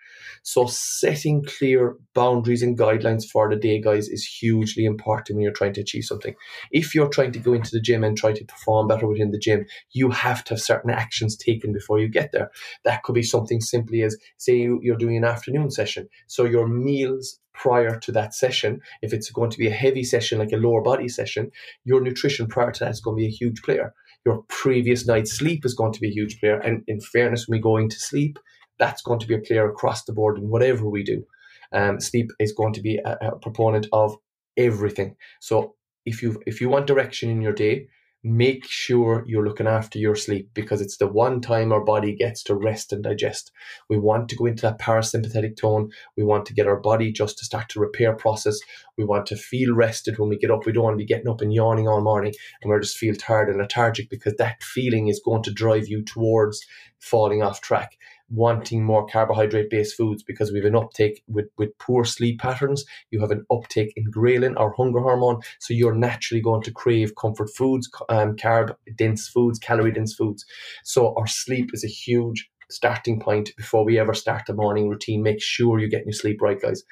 So 0.43 0.67
setting 0.67 1.45
clear 1.45 1.97
boundaries 2.15 2.63
and 2.63 2.79
guidelines 2.79 3.25
for 3.25 3.49
the 3.49 3.57
day, 3.57 3.81
guys, 3.81 4.09
is 4.09 4.25
hugely 4.25 4.85
important 4.85 5.37
when 5.37 5.43
you're 5.43 5.53
trying 5.53 5.75
to 5.75 5.81
achieve 5.81 6.05
something. 6.05 6.35
If 6.71 6.95
you're 6.95 7.09
trying 7.09 7.33
to 7.33 7.39
go 7.39 7.55
into 7.55 7.71
the 7.73 7.81
gym 7.81 8.05
and 8.05 8.17
try 8.17 8.33
to 8.33 8.45
perform 8.45 8.89
better 8.89 9.07
within 9.07 9.31
the 9.31 9.39
gym, 9.39 9.67
you 9.93 10.11
have 10.11 10.45
to 10.45 10.55
have 10.55 10.61
certain 10.61 10.91
actions 10.91 11.37
taken 11.37 11.73
before 11.73 11.99
you 11.99 12.09
get 12.09 12.33
there. 12.33 12.51
That 12.85 13.03
could 13.03 13.15
be 13.15 13.23
something 13.23 13.61
simply 13.61 14.03
as 14.03 14.17
say 14.37 14.69
you're 14.81 14.97
doing 14.97 15.17
an 15.17 15.25
afternoon 15.25 15.71
session. 15.71 16.09
So 16.27 16.45
your 16.45 16.69
meals 16.69 17.39
prior 17.55 17.99
to 18.01 18.13
that 18.13 18.35
session, 18.35 18.81
if 19.01 19.13
it's 19.13 19.31
going 19.31 19.51
to 19.51 19.59
be 19.59 19.69
a 19.69 19.75
heavy 19.75 20.05
session 20.05 20.39
like 20.39 20.53
a 20.53 20.57
lower 20.57 20.83
body 20.83 21.09
session, 21.09 21.51
your 21.85 22.01
nutrition 22.01 22.47
prior 22.47 22.73
to 22.73 22.85
that 22.85 22.91
is 22.91 23.01
going 23.01 23.17
to 23.17 23.21
be 23.23 23.29
a 23.29 23.31
huge 23.31 23.63
player. 23.63 23.95
Your 24.27 24.43
previous 24.49 25.07
night's 25.07 25.37
sleep 25.37 25.65
is 25.65 25.75
going 25.75 25.93
to 25.93 26.01
be 26.01 26.09
a 26.09 26.13
huge 26.13 26.41
player. 26.41 26.59
And 26.59 26.83
in 26.87 27.01
fairness, 27.01 27.47
when 27.47 27.59
we 27.59 27.63
go 27.63 27.77
into 27.77 27.99
sleep, 27.99 28.39
that's 28.79 29.03
going 29.03 29.21
to 29.21 29.27
be 29.27 29.35
a 29.35 29.41
player 29.41 29.69
across 29.69 30.05
the 30.05 30.13
board 30.13 30.39
in 30.39 30.49
whatever 30.49 30.89
we 30.89 31.03
do. 31.03 31.25
Um, 31.73 32.01
sleep 32.01 32.31
is 32.39 32.53
going 32.53 32.73
to 32.75 32.81
be 32.81 32.99
a, 33.05 33.19
a 33.21 33.39
proponent 33.39 33.87
of 33.93 34.17
everything. 34.57 35.17
So 35.41 35.75
if 36.05 36.23
you 36.23 36.41
if 36.47 36.61
you 36.61 36.69
want 36.69 36.87
direction 36.87 37.31
in 37.31 37.41
your 37.41 37.53
day, 37.53 37.89
make 38.27 38.65
sure 38.65 39.23
you're 39.27 39.47
looking 39.47 39.67
after 39.67 39.99
your 39.99 40.17
sleep 40.17 40.49
because 40.55 40.81
it's 40.81 40.97
the 40.97 41.07
one 41.07 41.43
time 41.43 41.73
our 41.73 41.85
body 41.85 42.17
gets 42.17 42.43
to 42.43 42.55
rest 42.55 42.91
and 42.91 43.05
digest. 43.05 43.53
We 43.91 43.99
want 43.99 44.31
to 44.31 44.37
go 44.37 44.47
into 44.47 44.63
that 44.63 44.81
parasympathetic 44.81 45.59
tone. 45.59 45.91
We 46.17 46.25
want 46.25 46.47
to 46.47 46.55
get 46.55 46.67
our 46.67 46.81
body 46.81 47.13
just 47.13 47.39
to 47.39 47.45
start 47.45 47.69
to 47.71 47.81
repair 47.81 48.15
process. 48.15 48.59
We 48.97 49.05
want 49.05 49.27
to 49.27 49.37
feel 49.37 49.75
rested 49.75 50.19
when 50.19 50.31
we 50.31 50.39
get 50.39 50.51
up. 50.51 50.65
We 50.65 50.73
don't 50.73 50.85
want 50.85 50.95
to 50.95 51.05
be 51.05 51.07
getting 51.07 51.29
up 51.29 51.43
and 51.43 51.53
yawning 51.53 51.87
all 51.87 52.01
morning 52.01 52.33
and 52.63 52.71
we're 52.71 52.81
just 52.81 52.97
feel 52.97 53.15
tired 53.15 53.51
and 53.51 53.59
lethargic 53.59 54.09
because 54.09 54.35
that 54.39 54.63
feeling 54.63 55.09
is 55.09 55.21
going 55.23 55.43
to 55.43 55.53
drive 55.53 55.89
you 55.89 56.03
towards 56.03 56.65
falling 57.01 57.43
off 57.43 57.61
track 57.61 57.99
wanting 58.31 58.85
more 58.85 59.07
carbohydrate 59.07 59.71
based 59.71 59.97
foods 59.97 60.23
because 60.23 60.51
we 60.51 60.59
have 60.59 60.67
an 60.67 60.77
uptake 60.77 61.23
with, 61.27 61.47
with 61.59 61.77
poor 61.79 62.05
sleep 62.05 62.41
patterns. 62.41 62.85
You 63.11 63.21
have 63.21 63.31
an 63.31 63.45
uptake 63.51 63.93
in 63.97 64.11
ghrelin, 64.11 64.59
our 64.59 64.73
hunger 64.73 65.01
hormone. 65.01 65.41
So 65.61 65.75
you're 65.75 65.95
naturally 65.95 66.41
going 66.41 66.63
to 66.63 66.73
crave 66.73 67.15
comfort 67.17 67.51
foods, 67.57 67.89
um, 68.09 68.37
carb 68.37 68.75
dense 68.97 69.29
foods, 69.29 69.59
calorie 69.59 69.93
dense 69.93 70.15
foods. 70.15 70.45
So 70.85 71.15
our 71.17 71.27
sleep 71.27 71.71
is 71.73 71.85
a 71.85 71.89
huge 71.89 72.49
starting 72.71 73.21
point 73.21 73.51
before 73.57 73.85
we 73.85 73.99
ever 73.99 74.15
start 74.15 74.43
the 74.47 74.55
morning 74.55 74.89
routine. 74.89 75.23
Make 75.23 75.43
sure 75.43 75.79
you're 75.79 75.89
getting 75.89 76.09
your 76.09 76.15
sleep 76.15 76.41
right, 76.41 76.61
guys, 76.61 76.83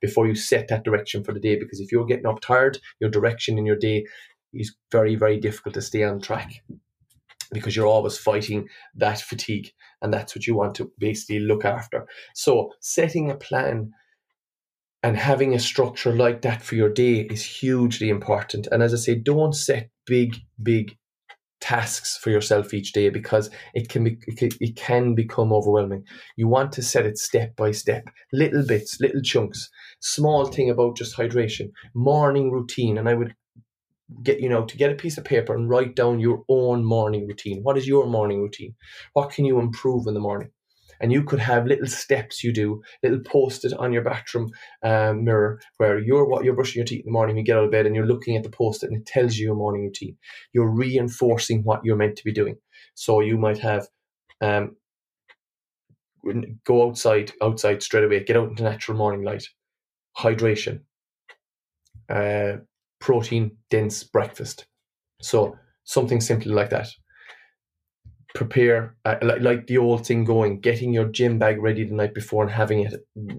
before 0.00 0.26
you 0.26 0.34
set 0.34 0.68
that 0.68 0.84
direction 0.84 1.24
for 1.24 1.32
the 1.32 1.40
day. 1.40 1.58
Because 1.58 1.80
if 1.80 1.90
you're 1.90 2.06
getting 2.06 2.26
up 2.26 2.40
tired, 2.40 2.78
your 3.00 3.10
direction 3.10 3.58
in 3.58 3.66
your 3.66 3.76
day 3.76 4.04
is 4.52 4.74
very, 4.90 5.16
very 5.16 5.40
difficult 5.40 5.74
to 5.74 5.82
stay 5.82 6.04
on 6.04 6.20
track 6.20 6.62
because 7.52 7.76
you're 7.76 7.86
always 7.86 8.18
fighting 8.18 8.68
that 8.94 9.20
fatigue 9.20 9.72
and 10.02 10.12
that's 10.12 10.34
what 10.34 10.46
you 10.46 10.54
want 10.54 10.74
to 10.76 10.90
basically 10.98 11.40
look 11.40 11.64
after. 11.64 12.06
So 12.34 12.72
setting 12.80 13.30
a 13.30 13.36
plan 13.36 13.92
and 15.02 15.16
having 15.16 15.54
a 15.54 15.58
structure 15.58 16.14
like 16.14 16.42
that 16.42 16.62
for 16.62 16.74
your 16.74 16.90
day 16.90 17.20
is 17.20 17.44
hugely 17.44 18.08
important. 18.08 18.68
And 18.70 18.82
as 18.82 18.92
i 18.92 18.96
say 18.96 19.14
don't 19.14 19.54
set 19.54 19.90
big 20.06 20.36
big 20.62 20.96
tasks 21.60 22.16
for 22.16 22.30
yourself 22.30 22.74
each 22.74 22.92
day 22.92 23.08
because 23.08 23.48
it 23.72 23.88
can 23.88 24.02
be 24.02 24.18
it 24.28 24.76
can 24.76 25.14
become 25.14 25.52
overwhelming. 25.52 26.04
You 26.36 26.48
want 26.48 26.72
to 26.72 26.82
set 26.82 27.06
it 27.06 27.18
step 27.18 27.54
by 27.56 27.70
step 27.70 28.04
little 28.32 28.64
bits 28.66 29.00
little 29.00 29.22
chunks. 29.22 29.70
Small 30.00 30.46
thing 30.46 30.70
about 30.70 30.96
just 30.96 31.16
hydration 31.16 31.70
morning 31.94 32.50
routine. 32.50 32.98
And 32.98 33.08
i 33.08 33.14
would 33.14 33.34
get 34.22 34.40
you 34.40 34.48
know 34.48 34.64
to 34.64 34.76
get 34.76 34.92
a 34.92 34.96
piece 34.96 35.18
of 35.18 35.24
paper 35.24 35.54
and 35.54 35.68
write 35.68 35.94
down 35.96 36.20
your 36.20 36.44
own 36.48 36.84
morning 36.84 37.26
routine. 37.26 37.62
What 37.62 37.78
is 37.78 37.86
your 37.86 38.06
morning 38.06 38.40
routine? 38.42 38.74
What 39.12 39.30
can 39.30 39.44
you 39.44 39.58
improve 39.58 40.06
in 40.06 40.14
the 40.14 40.20
morning? 40.20 40.50
And 41.00 41.12
you 41.12 41.24
could 41.24 41.40
have 41.40 41.66
little 41.66 41.88
steps 41.88 42.44
you 42.44 42.52
do 42.52 42.82
little 43.02 43.20
post-it 43.20 43.72
on 43.72 43.92
your 43.92 44.02
bathroom 44.02 44.52
um, 44.84 45.24
mirror 45.24 45.60
where 45.78 45.98
you're 45.98 46.24
what 46.24 46.44
you're 46.44 46.54
brushing 46.54 46.78
your 46.78 46.86
teeth 46.86 47.00
in 47.00 47.06
the 47.06 47.12
morning 47.12 47.36
you 47.36 47.42
get 47.42 47.56
out 47.56 47.64
of 47.64 47.72
bed 47.72 47.86
and 47.86 47.96
you're 47.96 48.06
looking 48.06 48.36
at 48.36 48.44
the 48.44 48.50
post-it 48.50 48.90
and 48.90 49.00
it 49.00 49.06
tells 49.06 49.36
you 49.36 49.46
your 49.46 49.56
morning 49.56 49.84
routine. 49.84 50.16
You're 50.52 50.70
reinforcing 50.70 51.62
what 51.64 51.84
you're 51.84 51.96
meant 51.96 52.16
to 52.16 52.24
be 52.24 52.32
doing. 52.32 52.56
So 52.94 53.20
you 53.20 53.36
might 53.36 53.58
have 53.58 53.88
um, 54.40 54.76
go 56.64 56.88
outside 56.88 57.32
outside 57.42 57.82
straight 57.82 58.04
away 58.04 58.22
get 58.22 58.36
out 58.36 58.48
into 58.48 58.62
natural 58.62 58.96
morning 58.96 59.24
light. 59.24 59.44
Hydration. 60.16 60.82
Uh, 62.08 62.58
protein 63.02 63.50
dense 63.68 64.04
breakfast. 64.04 64.66
So 65.20 65.58
something 65.84 66.20
simple 66.20 66.52
like 66.52 66.70
that. 66.70 66.88
Prepare 68.34 68.96
uh, 69.04 69.16
like, 69.20 69.40
like 69.42 69.66
the 69.66 69.76
old 69.76 70.06
thing 70.06 70.24
going, 70.24 70.60
getting 70.60 70.94
your 70.94 71.06
gym 71.06 71.38
bag 71.38 71.60
ready 71.60 71.84
the 71.84 71.94
night 71.94 72.14
before 72.14 72.44
and 72.44 72.52
having 72.52 72.80
it 72.80 72.94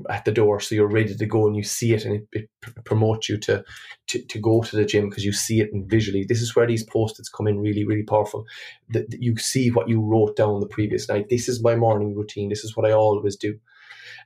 at 0.10 0.26
the 0.26 0.32
door 0.32 0.60
so 0.60 0.76
you're 0.76 0.88
ready 0.88 1.16
to 1.16 1.26
go 1.26 1.48
and 1.48 1.56
you 1.56 1.64
see 1.64 1.94
it 1.94 2.06
and 2.06 2.16
it, 2.16 2.28
it 2.34 2.50
promotes 2.86 3.28
you 3.28 3.38
to, 3.38 3.64
to, 4.08 4.22
to 4.28 4.40
go 4.40 4.62
to 4.62 4.76
the 4.76 4.86
gym 4.86 5.10
because 5.10 5.26
you 5.26 5.34
see 5.34 5.62
it 5.62 5.74
and 5.74 5.90
visually. 5.90 6.26
This 6.28 6.42
is 6.42 6.56
where 6.56 6.68
these 6.68 6.84
post-its 6.84 7.30
come 7.30 7.48
in 7.48 7.58
really, 7.58 7.86
really 7.86 8.04
powerful. 8.04 8.46
That 8.90 9.06
you 9.18 9.38
see 9.38 9.70
what 9.70 9.90
you 9.90 10.02
wrote 10.02 10.36
down 10.36 10.60
the 10.60 10.68
previous 10.68 11.10
night. 11.10 11.30
This 11.30 11.50
is 11.50 11.64
my 11.64 11.76
morning 11.76 12.14
routine. 12.16 12.50
This 12.50 12.66
is 12.66 12.76
what 12.76 12.86
I 12.86 12.92
always 12.92 13.38
do 13.38 13.58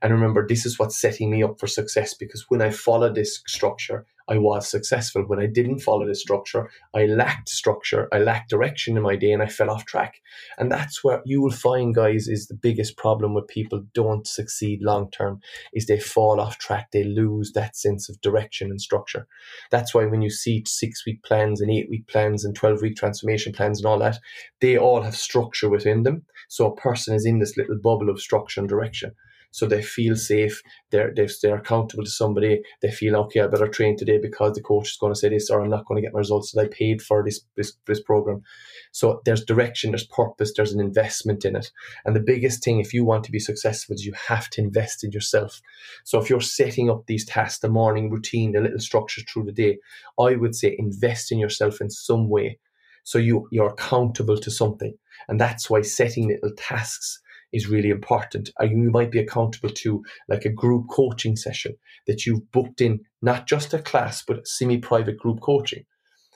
And 0.01 0.13
remember, 0.13 0.45
this 0.47 0.65
is 0.65 0.77
what's 0.77 0.99
setting 0.99 1.31
me 1.31 1.43
up 1.43 1.59
for 1.59 1.67
success 1.67 2.13
because 2.13 2.45
when 2.49 2.61
I 2.61 2.71
follow 2.71 3.11
this 3.11 3.41
structure, 3.47 4.05
I 4.29 4.37
was 4.37 4.69
successful. 4.69 5.23
When 5.23 5.39
I 5.39 5.45
didn't 5.45 5.79
follow 5.79 6.05
this 6.05 6.19
structure, 6.19 6.69
I 6.93 7.05
lacked 7.05 7.47
structure, 7.47 8.09
I 8.11 8.19
lacked 8.19 8.49
direction 8.49 8.97
in 8.97 9.03
my 9.03 9.15
day, 9.15 9.31
and 9.31 9.41
I 9.41 9.47
fell 9.47 9.69
off 9.69 9.85
track. 9.85 10.15
And 10.57 10.69
that's 10.69 11.01
where 11.01 11.21
you 11.25 11.41
will 11.41 11.51
find, 11.51 11.95
guys, 11.95 12.27
is 12.27 12.47
the 12.47 12.53
biggest 12.53 12.97
problem 12.97 13.33
with 13.33 13.47
people 13.47 13.85
don't 13.93 14.27
succeed 14.27 14.81
long 14.81 15.09
term 15.11 15.39
is 15.73 15.85
they 15.85 15.99
fall 15.99 16.41
off 16.41 16.57
track. 16.57 16.89
They 16.91 17.05
lose 17.05 17.53
that 17.53 17.77
sense 17.77 18.09
of 18.09 18.19
direction 18.19 18.69
and 18.69 18.81
structure. 18.81 19.27
That's 19.71 19.93
why 19.93 20.05
when 20.05 20.21
you 20.21 20.29
see 20.29 20.63
six 20.67 21.05
week 21.05 21.23
plans 21.23 21.61
and 21.61 21.71
eight 21.71 21.89
week 21.89 22.07
plans 22.07 22.43
and 22.43 22.53
12 22.53 22.81
week 22.81 22.97
transformation 22.97 23.53
plans 23.53 23.79
and 23.79 23.85
all 23.85 23.99
that, 23.99 24.19
they 24.59 24.77
all 24.77 25.03
have 25.03 25.15
structure 25.15 25.69
within 25.69 26.03
them. 26.03 26.25
So 26.49 26.67
a 26.67 26.75
person 26.75 27.15
is 27.15 27.25
in 27.25 27.39
this 27.39 27.55
little 27.55 27.77
bubble 27.77 28.09
of 28.09 28.19
structure 28.19 28.59
and 28.59 28.69
direction 28.69 29.13
so 29.57 29.65
they 29.65 29.81
feel 29.81 30.15
safe. 30.15 30.61
They're, 30.91 31.11
they're, 31.15 31.55
accountable 31.55 32.03
to 32.03 32.09
somebody. 32.11 32.61
They 32.83 32.91
feel, 32.91 33.15
okay, 33.15 33.41
I 33.41 33.47
better 33.47 33.67
train 33.67 33.97
today 33.97 34.19
because 34.19 34.53
the 34.53 34.61
coach 34.61 34.91
is 34.91 34.97
going 34.97 35.11
to 35.11 35.19
say 35.19 35.29
this 35.29 35.49
or 35.49 35.59
I'm 35.59 35.71
not 35.71 35.87
going 35.87 35.95
to 35.95 36.05
get 36.05 36.13
my 36.13 36.19
results 36.19 36.51
that 36.51 36.61
I 36.61 36.67
paid 36.67 37.01
for 37.01 37.23
this, 37.23 37.41
this, 37.55 37.73
this 37.87 37.99
program. 37.99 38.43
So 38.91 39.19
there's 39.25 39.43
direction, 39.43 39.89
there's 39.89 40.05
purpose, 40.05 40.53
there's 40.55 40.73
an 40.73 40.79
investment 40.79 41.43
in 41.43 41.55
it. 41.55 41.71
And 42.05 42.15
the 42.15 42.19
biggest 42.19 42.63
thing, 42.63 42.79
if 42.79 42.93
you 42.93 43.03
want 43.03 43.23
to 43.23 43.31
be 43.31 43.39
successful, 43.39 43.95
is 43.95 44.05
you 44.05 44.13
have 44.27 44.47
to 44.51 44.61
invest 44.61 45.03
in 45.03 45.11
yourself. 45.11 45.59
So 46.03 46.21
if 46.21 46.29
you're 46.29 46.39
setting 46.39 46.91
up 46.91 47.07
these 47.07 47.25
tasks, 47.25 47.57
the 47.57 47.67
morning 47.67 48.11
routine, 48.11 48.51
the 48.51 48.61
little 48.61 48.77
structure 48.77 49.21
through 49.21 49.45
the 49.45 49.51
day, 49.51 49.79
I 50.19 50.35
would 50.35 50.53
say 50.53 50.75
invest 50.77 51.31
in 51.31 51.39
yourself 51.39 51.81
in 51.81 51.89
some 51.89 52.29
way. 52.29 52.59
So 53.05 53.17
you, 53.17 53.47
you're 53.51 53.69
accountable 53.69 54.37
to 54.37 54.51
something. 54.51 54.93
And 55.27 55.41
that's 55.41 55.67
why 55.67 55.81
setting 55.81 56.27
little 56.27 56.55
tasks 56.55 57.21
is 57.53 57.67
really 57.67 57.89
important. 57.89 58.49
Or 58.59 58.65
you 58.65 58.89
might 58.91 59.11
be 59.11 59.19
accountable 59.19 59.69
to 59.69 60.03
like 60.29 60.45
a 60.45 60.49
group 60.53 60.85
coaching 60.89 61.35
session 61.35 61.75
that 62.07 62.25
you've 62.25 62.51
booked 62.51 62.81
in, 62.81 62.99
not 63.21 63.47
just 63.47 63.73
a 63.73 63.79
class, 63.79 64.23
but 64.25 64.47
semi 64.47 64.77
private 64.77 65.17
group 65.17 65.41
coaching. 65.41 65.83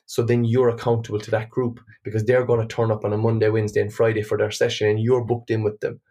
So 0.06 0.24
then 0.24 0.44
you're 0.44 0.70
accountable 0.70 1.20
to 1.20 1.32
that 1.32 1.50
group 1.50 1.80
because 2.03 2.25
they're 2.25 2.46
going 2.46 2.68
to 2.68 2.75
turn 2.75 2.91
up 2.91 3.06
on 3.06 3.13
a 3.13 3.18
Monday, 3.18 3.50
Wednesday, 3.50 3.82
and 3.82 3.94
Friday 3.94 4.24
for 4.24 4.38
their 4.38 4.51
session, 4.51 4.89
and 4.89 5.00
you're 5.00 5.24
booked 5.24 5.50
in 5.51 5.63
with 5.63 5.80
them 5.80 6.01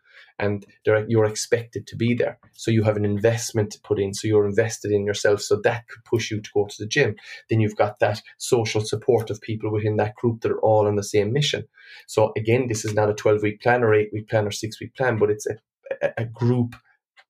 and 0.41 0.65
you're 0.85 1.27
expected 1.27 1.87
to 1.87 1.97
be 1.97 2.15
there. 2.15 2.39
So 2.55 2.71
you 2.71 2.83
have 2.83 2.97
an 2.97 3.05
investment 3.05 3.71
to 3.73 3.81
put 3.81 4.01
in. 4.01 4.15
So 4.15 4.27
you're 4.27 4.47
invested 4.47 4.91
in 4.91 5.05
yourself. 5.05 5.43
So 5.43 5.61
that 5.65 5.87
could 5.89 6.05
push 6.05 6.31
you 6.31 6.41
to 6.41 6.51
go 6.55 6.67
to 6.67 6.77
the 6.79 6.89
gym. 6.89 7.15
Then 7.49 7.61
you've 7.61 7.77
got 7.77 7.99
that 8.01 8.23
social 8.39 8.81
support 8.81 9.31
of 9.31 9.41
people 9.43 9.71
within 9.71 9.97
that 9.97 10.15
group 10.15 10.41
that 10.41 10.51
are 10.51 10.61
all 10.61 10.87
on 10.87 10.97
the 10.97 11.05
same 11.05 11.33
mission. 11.33 11.65
So 12.07 12.33
again, 12.37 12.69
this 12.69 12.85
is 12.85 12.95
not 12.95 13.11
a 13.11 13.15
12 13.15 13.43
week 13.43 13.61
plan 13.61 13.85
or 13.85 13.95
eight 13.95 14.11
week 14.13 14.29
plan 14.29 14.47
or 14.47 14.51
six 14.51 14.81
week 14.81 14.95
plan, 14.97 15.19
but 15.19 15.31
it's 15.31 15.47
a, 15.47 16.13
a 16.17 16.25
group 16.25 16.75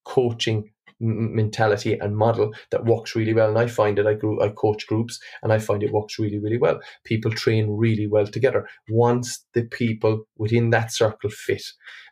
coaching 0.05 0.71
mentality 1.01 1.99
and 1.99 2.17
model 2.17 2.53
that 2.71 2.85
works 2.85 3.17
really 3.17 3.35
well. 3.35 3.49
And 3.49 3.59
I 3.59 3.67
find 3.67 3.99
it, 3.99 4.07
I, 4.07 4.15
grew, 4.15 4.41
I 4.43 4.51
coach 4.51 4.87
groups 4.87 5.19
and 5.43 5.53
I 5.53 5.59
find 5.59 5.83
it 5.83 5.93
works 5.93 6.19
really, 6.19 6.39
really 6.39 6.59
well. 6.59 6.81
People 7.05 7.33
train 7.33 7.71
really 7.71 8.07
well 8.07 8.27
together. 8.27 8.69
Once 8.89 9.45
the 9.55 9.63
people 9.63 10.25
within 10.37 10.71
that 10.71 10.93
circle 10.93 11.31
fit, 11.31 11.65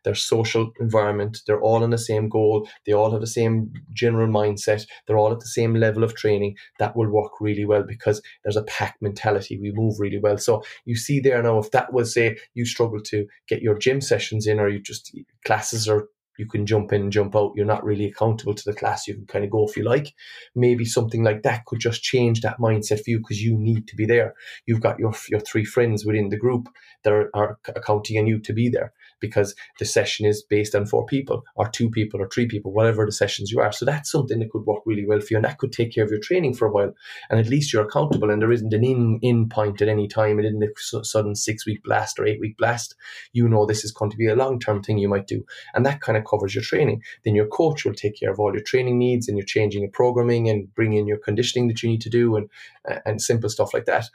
their 0.04 0.14
social 0.14 0.71
environment, 0.80 1.40
they're 1.47 1.61
all 1.61 1.85
in 1.85 1.90
the 1.90 1.99
same 1.99 2.28
goal, 2.28 2.68
they 2.87 2.92
all 2.92 3.11
have 3.11 3.21
the 3.21 3.26
same 3.26 3.73
general 3.92 4.28
mindset, 4.28 4.87
they're 5.07 5.18
all 5.18 5.33
at 5.33 5.40
the 5.40 5.47
same 5.47 5.75
level 5.75 6.04
of 6.04 6.14
training, 6.14 6.54
that 6.78 6.97
will 6.97 7.11
work 7.11 7.33
really 7.40 7.64
well 7.64 7.83
because 7.83 8.23
there's 8.42 8.57
a 8.57 8.62
pack 8.64 8.97
mentality. 9.00 9.59
We 9.61 9.73
move 9.73 9.97
really 9.99 10.18
well. 10.18 10.38
So 10.38 10.62
you 10.85 10.97
see 10.97 11.21
there 11.21 11.42
now, 11.42 11.59
if 11.59 11.71
that 11.73 11.92
was 11.92 12.14
say 12.14 12.38
you 12.54 12.64
struggle 12.64 13.00
to 13.02 13.26
get 13.49 13.62
your 13.62 13.78
gym 13.78 14.00
sessions 14.00 14.47
in 14.47 14.59
or 14.59 14.68
you 14.68 14.80
just 14.80 15.14
classes 15.45 15.88
are 15.88 16.09
you 16.38 16.47
can 16.47 16.66
jump 16.66 16.92
in 16.92 17.02
and 17.02 17.12
jump 17.12 17.37
out. 17.37 17.52
You're 17.54 17.66
not 17.66 17.85
really 17.85 18.07
accountable 18.07 18.54
to 18.54 18.64
the 18.64 18.76
class. 18.76 19.07
You 19.07 19.14
can 19.14 19.26
kind 19.26 19.45
of 19.45 19.50
go 19.50 19.66
if 19.66 19.76
you 19.76 19.85
like. 19.85 20.14
Maybe 20.54 20.85
something 20.85 21.23
like 21.23 21.42
that 21.42 21.66
could 21.66 21.80
just 21.80 22.02
change 22.02 22.40
that 22.40 22.59
mindset 22.59 23.02
for 23.04 23.11
you 23.11 23.18
because 23.18 23.42
you 23.42 23.57
need 23.59 23.87
to 23.88 23.97
be 23.97 24.07
there. 24.07 24.35
You've 24.66 24.80
got 24.80 24.99
your 24.99 25.14
your 25.28 25.40
three 25.40 25.64
friends 25.64 26.04
within 26.04 26.28
the 26.28 26.38
group 26.38 26.68
that 27.04 27.12
are, 27.12 27.30
are 27.35 27.59
accounting 27.66 28.18
on 28.18 28.26
you 28.26 28.38
to 28.40 28.52
be 28.52 28.68
there 28.68 28.92
because 29.20 29.54
the 29.78 29.84
session 29.84 30.26
is 30.26 30.42
based 30.42 30.75
on 30.75 30.87
four 30.87 31.06
people 31.06 31.42
or 31.54 31.68
two 31.68 31.90
people 31.90 32.20
or 32.20 32.28
three 32.28 32.46
people, 32.46 32.72
whatever 32.72 33.04
the 33.04 33.12
sessions 33.12 33.50
you 33.50 33.60
are. 33.60 33.72
So 33.72 33.84
that's 33.84 34.10
something 34.10 34.38
that 34.38 34.50
could 34.50 34.66
work 34.66 34.82
really 34.87 35.06
well 35.06 35.20
for 35.20 35.26
you 35.30 35.37
and 35.37 35.44
that 35.44 35.58
could 35.58 35.72
take 35.72 35.94
care 35.94 36.04
of 36.04 36.10
your 36.10 36.20
training 36.20 36.54
for 36.54 36.66
a 36.66 36.72
while. 36.72 36.92
And 37.30 37.40
at 37.40 37.48
least 37.48 37.72
you're 37.72 37.84
accountable 37.84 38.30
and 38.30 38.40
there 38.40 38.52
isn't 38.52 38.72
an 38.72 38.84
in, 38.84 39.18
in 39.22 39.48
point 39.48 39.82
at 39.82 39.88
any 39.88 40.08
time. 40.08 40.38
It 40.38 40.46
isn't 40.46 40.62
a 40.62 41.04
sudden 41.04 41.34
six 41.34 41.66
week 41.66 41.82
blast 41.82 42.18
or 42.18 42.26
eight 42.26 42.40
week 42.40 42.56
blast. 42.56 42.94
You 43.32 43.48
know 43.48 43.66
this 43.66 43.84
is 43.84 43.92
going 43.92 44.10
to 44.10 44.16
be 44.16 44.28
a 44.28 44.37
long 44.37 44.58
term 44.58 44.82
thing 44.82 44.98
you 44.98 45.08
might 45.08 45.26
do. 45.26 45.44
And 45.75 45.84
that 45.87 46.00
kind 46.00 46.18
of 46.18 46.25
covers 46.25 46.54
your 46.54 46.64
training. 46.64 47.02
Then 47.25 47.34
your 47.34 47.46
coach 47.46 47.84
will 47.84 47.94
take 47.94 48.18
care 48.18 48.30
of 48.30 48.38
all 48.38 48.52
your 48.52 48.62
training 48.62 48.98
needs 48.98 49.28
and 49.28 49.37
you're 49.37 49.44
changing 49.44 49.82
your 49.82 49.90
programming 49.90 50.48
and 50.48 50.72
bringing 50.75 50.98
in 50.98 51.06
your 51.06 51.18
conditioning 51.18 51.68
that 51.68 51.82
you 51.82 51.88
need 51.88 52.00
to 52.02 52.10
do 52.10 52.37
and, 52.37 52.48
and 53.04 53.20
simple 53.20 53.50
stuff 53.50 53.75
like 53.75 53.87
that. 53.87 54.08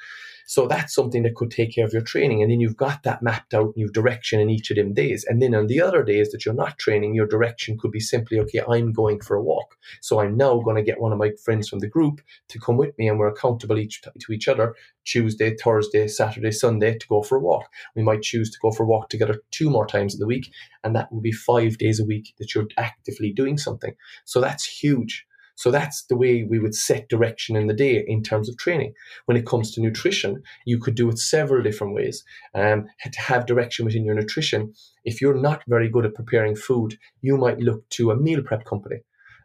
So 0.45 0.67
that's 0.67 0.93
something 0.93 1.23
that 1.23 1.35
could 1.35 1.51
take 1.51 1.75
care 1.75 1.85
of 1.85 1.93
your 1.93 2.01
training. 2.01 2.41
And 2.41 2.51
then 2.51 2.59
you've 2.59 2.77
got 2.77 3.03
that 3.03 3.21
mapped 3.21 3.53
out 3.53 3.73
you've 3.75 3.93
direction 3.93 4.39
in 4.39 4.49
each 4.49 4.69
of 4.71 4.77
them 4.77 4.93
days. 4.93 5.25
And 5.27 5.41
then 5.41 5.55
on 5.55 5.67
the 5.67 5.81
other 5.81 6.03
days 6.03 6.31
that 6.31 6.45
you're 6.45 6.53
not 6.53 6.77
training, 6.77 7.15
your 7.15 7.27
direction 7.27 7.77
could 7.77 7.91
be 7.91 7.99
simply, 7.99 8.39
okay, 8.39 8.61
I'm 8.67 8.91
going 8.91 9.21
for 9.21 9.35
a 9.35 9.43
walk. 9.43 9.75
So 10.01 10.19
I'm 10.19 10.37
now 10.37 10.59
going 10.59 10.75
to 10.75 10.83
get 10.83 10.99
one 10.99 11.11
of 11.11 11.19
my 11.19 11.31
friends 11.43 11.69
from 11.69 11.79
the 11.79 11.87
group 11.87 12.21
to 12.49 12.59
come 12.59 12.77
with 12.77 12.97
me 12.97 13.07
and 13.07 13.17
we're 13.17 13.27
accountable 13.27 13.77
each 13.77 14.01
to 14.01 14.31
each 14.31 14.47
other 14.47 14.75
Tuesday, 15.05 15.55
Thursday, 15.55 16.07
Saturday, 16.07 16.51
Sunday 16.51 16.97
to 16.97 17.07
go 17.07 17.21
for 17.21 17.37
a 17.37 17.41
walk. 17.41 17.69
We 17.95 18.03
might 18.03 18.21
choose 18.21 18.51
to 18.51 18.57
go 18.61 18.71
for 18.71 18.83
a 18.83 18.87
walk 18.87 19.09
together 19.09 19.41
two 19.51 19.69
more 19.69 19.85
times 19.85 20.13
in 20.13 20.19
the 20.19 20.27
week. 20.27 20.51
And 20.83 20.95
that 20.95 21.11
will 21.11 21.21
be 21.21 21.31
five 21.31 21.77
days 21.77 21.99
a 21.99 22.05
week 22.05 22.33
that 22.39 22.53
you're 22.53 22.67
actively 22.77 23.31
doing 23.31 23.57
something. 23.57 23.93
So 24.25 24.41
that's 24.41 24.65
huge. 24.65 25.25
So 25.55 25.71
that's 25.71 26.05
the 26.05 26.15
way 26.15 26.43
we 26.43 26.59
would 26.59 26.75
set 26.75 27.09
direction 27.09 27.55
in 27.55 27.67
the 27.67 27.73
day 27.73 28.03
in 28.07 28.23
terms 28.23 28.49
of 28.49 28.57
training. 28.57 28.93
When 29.25 29.37
it 29.37 29.45
comes 29.45 29.71
to 29.71 29.81
nutrition, 29.81 30.41
you 30.65 30.79
could 30.79 30.95
do 30.95 31.09
it 31.09 31.19
several 31.19 31.61
different 31.63 31.93
ways. 31.93 32.23
Um, 32.55 32.87
to 33.03 33.21
have 33.21 33.45
direction 33.45 33.85
within 33.85 34.05
your 34.05 34.15
nutrition, 34.15 34.73
if 35.05 35.21
you're 35.21 35.39
not 35.39 35.63
very 35.67 35.89
good 35.89 36.05
at 36.05 36.15
preparing 36.15 36.55
food, 36.55 36.97
you 37.21 37.37
might 37.37 37.59
look 37.59 37.87
to 37.89 38.11
a 38.11 38.15
meal 38.15 38.41
prep 38.41 38.65
company 38.65 39.01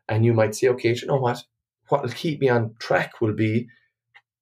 and 0.08 0.24
you 0.24 0.32
might 0.32 0.54
say, 0.54 0.68
okay, 0.68 0.94
you 0.94 1.06
know 1.06 1.18
what? 1.18 1.42
What 1.88 2.02
will 2.02 2.10
keep 2.10 2.40
me 2.40 2.48
on 2.48 2.74
track 2.78 3.20
will 3.20 3.34
be 3.34 3.68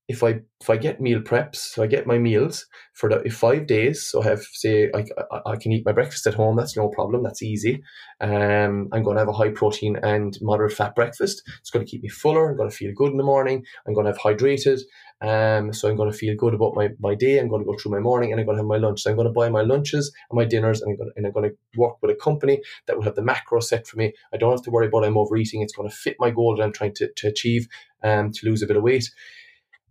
if 0.09 0.23
I 0.23 0.41
if 0.61 0.71
I 0.71 0.77
get 0.77 1.01
meal 1.01 1.21
preps, 1.21 1.57
so 1.57 1.83
I 1.83 1.87
get 1.87 2.07
my 2.07 2.19
meals 2.19 2.67
for 2.95 3.11
the 3.11 3.29
five 3.31 3.67
days. 3.67 4.07
So 4.07 4.23
I 4.23 4.27
have 4.27 4.43
say 4.43 4.91
I, 4.95 5.05
I 5.45 5.57
can 5.57 5.73
eat 5.73 5.85
my 5.85 5.93
breakfast 5.93 6.27
at 6.27 6.35
home. 6.35 6.57
That's 6.57 6.77
no 6.77 6.89
problem. 6.89 7.23
That's 7.25 7.43
easy. 7.43 7.83
Um, 8.21 8.89
I'm 8.93 9.03
going 9.03 9.17
to 9.17 9.21
have 9.21 9.29
a 9.29 9.33
high 9.33 9.51
protein 9.51 9.97
and 10.03 10.37
moderate 10.41 10.73
fat 10.73 10.95
breakfast. 10.95 11.43
It's 11.61 11.71
going 11.71 11.85
to 11.85 11.91
keep 11.91 12.03
me 12.03 12.09
fuller. 12.09 12.51
I'm 12.51 12.57
going 12.57 12.71
to 12.71 12.77
feel 12.77 12.93
good 12.95 13.11
in 13.11 13.17
the 13.17 13.25
morning. 13.25 13.65
I'm 13.87 13.95
going 13.95 14.07
to 14.07 14.13
have 14.13 14.21
hydrated. 14.21 14.81
Um, 15.23 15.73
so 15.73 15.89
I'm 15.89 15.97
going 15.97 16.11
to 16.11 16.17
feel 16.17 16.37
good 16.37 16.55
about 16.55 16.75
my, 16.75 16.91
my 17.01 17.15
day. 17.15 17.39
I'm 17.39 17.49
going 17.49 17.63
to 17.63 17.71
go 17.71 17.77
through 17.77 17.93
my 17.93 18.01
morning 18.01 18.33
and 18.33 18.41
I'm 18.41 18.47
going 18.47 18.57
to 18.57 18.63
have 18.63 18.69
my 18.69 18.77
lunch. 18.77 19.03
So 19.03 19.11
I'm 19.11 19.17
going 19.17 19.27
to 19.27 19.33
buy 19.33 19.49
my 19.49 19.63
lunches 19.63 20.13
and 20.31 20.37
my 20.37 20.45
dinners 20.45 20.83
and 20.83 20.91
I'm 20.91 20.97
going 20.97 21.09
to, 21.09 21.17
and 21.17 21.27
I'm 21.27 21.33
going 21.33 21.51
to 21.51 21.57
work 21.77 21.97
with 22.03 22.11
a 22.11 22.15
company 22.15 22.61
that 22.87 22.97
will 22.97 23.05
have 23.05 23.15
the 23.15 23.23
macro 23.23 23.61
set 23.61 23.87
for 23.87 23.97
me. 23.97 24.13
I 24.33 24.37
don't 24.37 24.51
have 24.51 24.63
to 24.63 24.71
worry 24.71 24.87
about 24.87 25.05
I'm 25.05 25.17
overeating. 25.17 25.63
It's 25.63 25.75
going 25.75 25.89
to 25.89 25.95
fit 25.95 26.17
my 26.21 26.31
goal 26.31 26.55
that 26.57 26.63
I'm 26.63 26.73
trying 26.73 26.95
to, 26.95 27.09
to 27.11 27.29
achieve 27.29 27.67
um, 28.03 28.31
to 28.33 28.47
lose 28.47 28.63
a 28.63 28.67
bit 28.67 28.77
of 28.77 28.83
weight. 28.83 29.11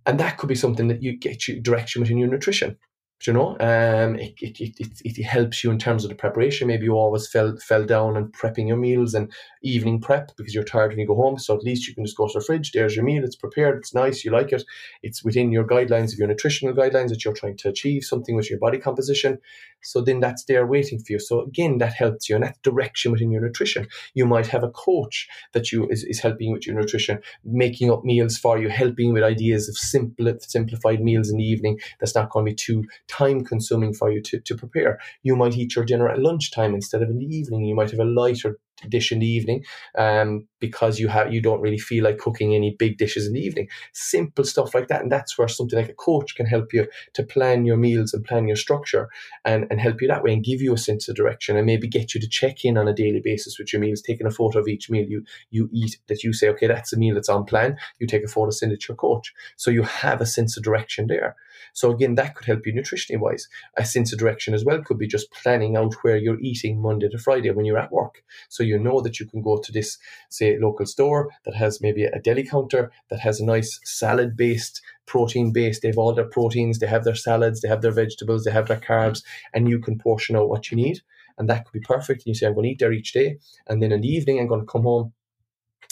And 0.06 0.20
that 0.20 0.38
could 0.38 0.50
be 0.50 0.56
something 0.56 0.88
that 0.88 1.02
you 1.02 1.18
get 1.18 1.48
you 1.48 1.62
direction 1.62 2.02
within 2.02 2.18
your 2.18 2.30
nutrition 2.30 2.78
you 3.24 3.34
know? 3.34 3.52
Um, 3.60 4.16
it, 4.16 4.34
it, 4.42 4.60
it, 4.80 5.02
it, 5.04 5.24
helps 5.24 5.64
you 5.64 5.72
in 5.72 5.80
terms 5.80 6.04
of 6.04 6.10
the 6.10 6.16
preparation. 6.16 6.68
Maybe 6.68 6.86
you 6.86 6.94
always 6.94 7.28
fell 7.28 7.56
fell 7.58 7.86
down 7.86 8.18
and 8.18 8.32
prepping 8.32 8.68
your 8.68 8.78
meals 8.78 9.14
and 9.14 9.32
evening 9.64 10.02
prep 10.02 10.32
because 10.38 10.54
you're 10.54 10.64
tired 10.64 10.92
when 10.92 11.00
you 11.00 11.08
go 11.08 11.16
home. 11.16 11.40
So 11.40 11.56
at 11.56 11.64
least 11.64 11.88
you 11.88 11.96
can 11.96 12.06
just 12.06 12.18
go 12.18 12.28
to 12.28 12.40
the 12.40 12.46
fridge. 12.46 12.72
There's 12.72 12.96
your 12.96 13.06
meal. 13.06 13.24
It's 13.24 13.36
prepared. 13.36 13.78
It's 13.78 13.94
nice. 13.94 14.24
You 14.24 14.32
like 14.32 14.52
it. 14.52 14.64
It's 15.02 15.24
within 15.24 15.52
your 15.52 15.66
guidelines 15.66 16.14
of 16.14 16.20
your 16.20 16.28
nutritional 16.28 16.76
guidelines 16.76 17.10
that 17.10 17.24
you're 17.24 17.34
trying 17.34 17.58
to 17.58 17.70
achieve 17.70 18.04
something 18.04 18.36
with 18.36 18.50
your 18.50 18.60
body 18.60 18.78
composition. 18.78 19.40
So 19.82 20.02
then 20.02 20.20
that's 20.20 20.46
there 20.46 20.66
waiting 20.66 21.00
for 21.00 21.14
you. 21.14 21.20
So 21.20 21.42
again 21.42 21.78
that 21.80 21.94
helps 21.94 22.28
you 22.28 22.36
and 22.36 22.44
that 22.44 22.62
direction 22.64 23.12
within 23.12 23.32
your 23.32 23.42
nutrition. 23.42 23.88
You 24.14 24.26
might 24.26 24.48
have 24.48 24.64
a 24.64 24.72
coach 24.72 25.28
that 25.54 25.72
you 25.72 25.88
is, 25.90 26.04
is 26.04 26.20
helping 26.20 26.52
with 26.52 26.66
your 26.66 26.76
nutrition 26.76 27.20
making 27.44 27.92
up 27.92 28.04
meals 28.04 28.38
for 28.38 28.58
you 28.58 28.70
helping 28.70 29.14
with 29.14 29.24
ideas 29.24 29.70
of 29.70 29.78
simple 29.78 30.34
simplified 30.40 31.02
meals 31.02 31.30
in 31.30 31.38
the 31.38 31.44
evening. 31.44 31.80
That's 32.00 32.16
not 32.16 32.30
going 32.30 32.46
to 32.46 32.52
be 32.52 32.56
too 32.56 32.86
time 33.08 33.44
consuming 33.44 33.94
for 33.94 34.12
you 34.12 34.22
to, 34.22 34.40
to 34.40 34.56
prepare. 34.56 35.00
You 35.24 35.36
might 35.36 35.58
eat 35.58 35.76
your 35.76 35.86
dinner 35.86 36.10
at 36.10 36.20
lunchtime 36.20 36.74
instead 36.74 37.02
of 37.02 37.10
in 37.10 37.20
the 37.20 37.26
evening. 37.26 37.66
You 37.66 37.76
might 37.76 37.92
have 37.92 38.00
a 38.00 38.06
lighter 38.06 38.60
dish 38.90 39.12
in 39.12 39.20
the 39.20 39.28
evening 39.28 39.64
um, 39.98 40.48
because 40.68 41.00
you 41.00 41.08
have 41.08 41.34
you 41.34 41.42
don't 41.42 41.62
really 41.62 41.78
feel 41.78 42.04
like 42.04 42.18
cooking 42.18 42.54
any 42.56 42.76
big 42.78 42.98
dishes 42.98 43.28
in 43.28 43.34
the 43.34 43.40
evening. 43.40 43.68
Simple 43.94 44.44
stuff 44.44 44.74
like 44.74 44.88
that, 44.88 45.02
and 45.02 45.12
that's 45.12 45.38
where 45.38 45.48
something 45.48 45.78
like 45.80 45.90
a 45.90 45.94
coach 45.94 46.36
can 46.36 46.46
help 46.46 46.74
you 46.74 46.88
to 47.14 47.24
plan 47.24 47.66
your 47.66 47.78
meals 47.78 48.14
and 48.14 48.24
plan 48.26 48.48
your 48.48 48.56
structure 48.56 49.10
and, 49.44 49.66
and 49.70 49.80
help 49.80 50.02
you 50.02 50.08
that 50.08 50.24
way 50.24 50.34
and 50.34 50.44
give 50.44 50.62
you 50.62 50.74
a 50.74 50.78
sense 50.78 51.08
of 51.08 51.16
direction 51.16 51.58
and 51.58 51.66
maybe 51.66 51.88
get 51.88 52.14
you 52.14 52.22
to 52.22 52.28
check 52.28 52.66
in 52.66 52.78
on 52.78 52.88
a 52.88 52.94
daily 52.94 53.22
basis 53.24 53.58
with 53.60 53.72
your 53.72 53.82
meals, 53.82 54.02
taking 54.02 54.28
a 54.28 54.32
photo 54.32 54.60
of 54.60 54.68
each 54.68 54.90
meal 54.90 55.06
you 55.08 55.24
you 55.52 55.70
eat 55.72 55.98
that 56.08 56.24
you 56.24 56.34
say, 56.34 56.50
okay, 56.50 56.68
that's 56.68 56.94
a 56.94 56.98
meal 56.98 57.16
that's 57.16 57.30
on 57.30 57.46
plan. 57.46 57.78
You 58.00 58.08
take 58.08 58.24
a 58.24 58.28
photo, 58.28 58.52
send 58.52 58.72
it 58.72 58.82
to 58.82 58.94
your 58.94 58.98
coach, 58.98 59.34
so 59.56 59.72
you 59.72 59.84
have 59.84 60.22
a 60.22 60.26
sense 60.26 60.58
of 60.58 60.64
direction 60.64 61.08
there. 61.08 61.36
So 61.74 61.92
again, 61.92 62.16
that 62.16 62.36
could 62.36 62.46
help 62.46 62.66
you 62.66 62.74
nutritionally 62.74 63.20
wise. 63.20 63.48
A 63.78 63.86
sense 63.86 64.14
of 64.14 64.20
direction 64.20 64.54
as 64.54 64.64
well 64.64 64.82
could 64.82 64.98
be 64.98 65.08
just 65.08 65.32
planning 65.32 65.76
out 65.76 65.94
where 66.02 66.18
you're 66.18 66.40
eating 66.40 66.82
Monday 66.82 67.10
to 67.10 67.18
Friday 67.18 67.52
when 67.52 67.66
you're 67.66 67.78
at 67.78 67.92
work. 67.92 68.24
So 68.50 68.64
you 68.64 68.80
know 68.80 69.02
that 69.02 69.20
you 69.20 69.26
can 69.26 69.42
go 69.42 69.58
to 69.58 69.72
this, 69.72 69.98
say, 70.30 70.55
local 70.60 70.86
store 70.86 71.30
that 71.46 71.56
has 71.56 71.82
maybe 71.82 72.04
a 72.04 72.20
deli 72.20 72.44
counter 72.44 72.92
that 73.10 73.20
has 73.20 73.40
a 73.40 73.46
nice 73.46 73.80
salad 73.84 74.36
based 74.36 74.82
protein 75.06 75.52
based. 75.52 75.82
They 75.82 75.90
have 75.90 75.98
all 75.98 76.14
their 76.14 76.26
proteins, 76.26 76.80
they 76.80 76.88
have 76.88 77.04
their 77.04 77.16
salads, 77.16 77.62
they 77.62 77.68
have 77.68 77.82
their 77.82 77.92
vegetables, 77.92 78.44
they 78.44 78.52
have 78.52 78.68
their 78.68 78.80
carbs, 78.80 79.24
and 79.54 79.70
you 79.70 79.80
can 79.80 79.98
portion 79.98 80.36
out 80.36 80.50
what 80.50 80.72
you 80.72 80.78
need. 80.78 81.02
And 81.38 81.50
that 81.50 81.66
could 81.66 81.74
be 81.74 81.86
perfect. 81.86 82.22
And 82.22 82.28
you 82.28 82.36
say, 82.36 82.48
I'm 82.48 82.54
going 82.54 82.64
to 82.64 82.70
eat 82.70 82.80
there 82.80 82.94
each 82.94 83.12
day. 83.12 83.38
And 83.68 83.82
then 83.84 83.92
in 83.92 84.02
the 84.02 84.08
evening, 84.08 84.40
I'm 84.40 84.48
going 84.48 84.62
to 84.62 84.66
come 84.66 84.84
home 84.84 85.14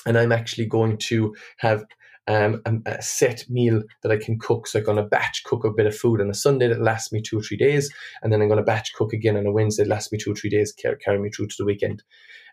and 0.05 0.17
I'm 0.17 0.31
actually 0.31 0.65
going 0.65 0.97
to 0.97 1.35
have 1.57 1.85
um, 2.27 2.61
a, 2.85 3.01
set 3.01 3.49
meal 3.49 3.83
that 4.01 4.11
I 4.11 4.17
can 4.17 4.39
cook. 4.39 4.67
So 4.67 4.79
I'm 4.79 4.85
going 4.85 4.97
to 4.97 5.03
batch 5.03 5.43
cook 5.43 5.65
a 5.65 5.71
bit 5.71 5.85
of 5.85 5.95
food 5.95 6.21
on 6.21 6.29
a 6.29 6.33
Sunday 6.33 6.67
that 6.67 6.81
lasts 6.81 7.11
me 7.11 7.21
two 7.21 7.39
or 7.39 7.41
three 7.41 7.57
days, 7.57 7.93
and 8.21 8.31
then 8.31 8.41
I'm 8.41 8.47
going 8.47 8.57
to 8.57 8.63
batch 8.63 8.93
cook 8.93 9.13
again 9.13 9.37
on 9.37 9.45
a 9.45 9.51
Wednesday 9.51 9.83
that 9.83 9.89
lasts 9.89 10.11
me 10.11 10.17
two 10.17 10.31
or 10.31 10.35
three 10.35 10.49
days, 10.49 10.71
carry, 10.71 10.97
carry 10.97 11.19
me 11.19 11.29
through 11.29 11.47
to 11.47 11.55
the 11.57 11.65
weekend. 11.65 12.03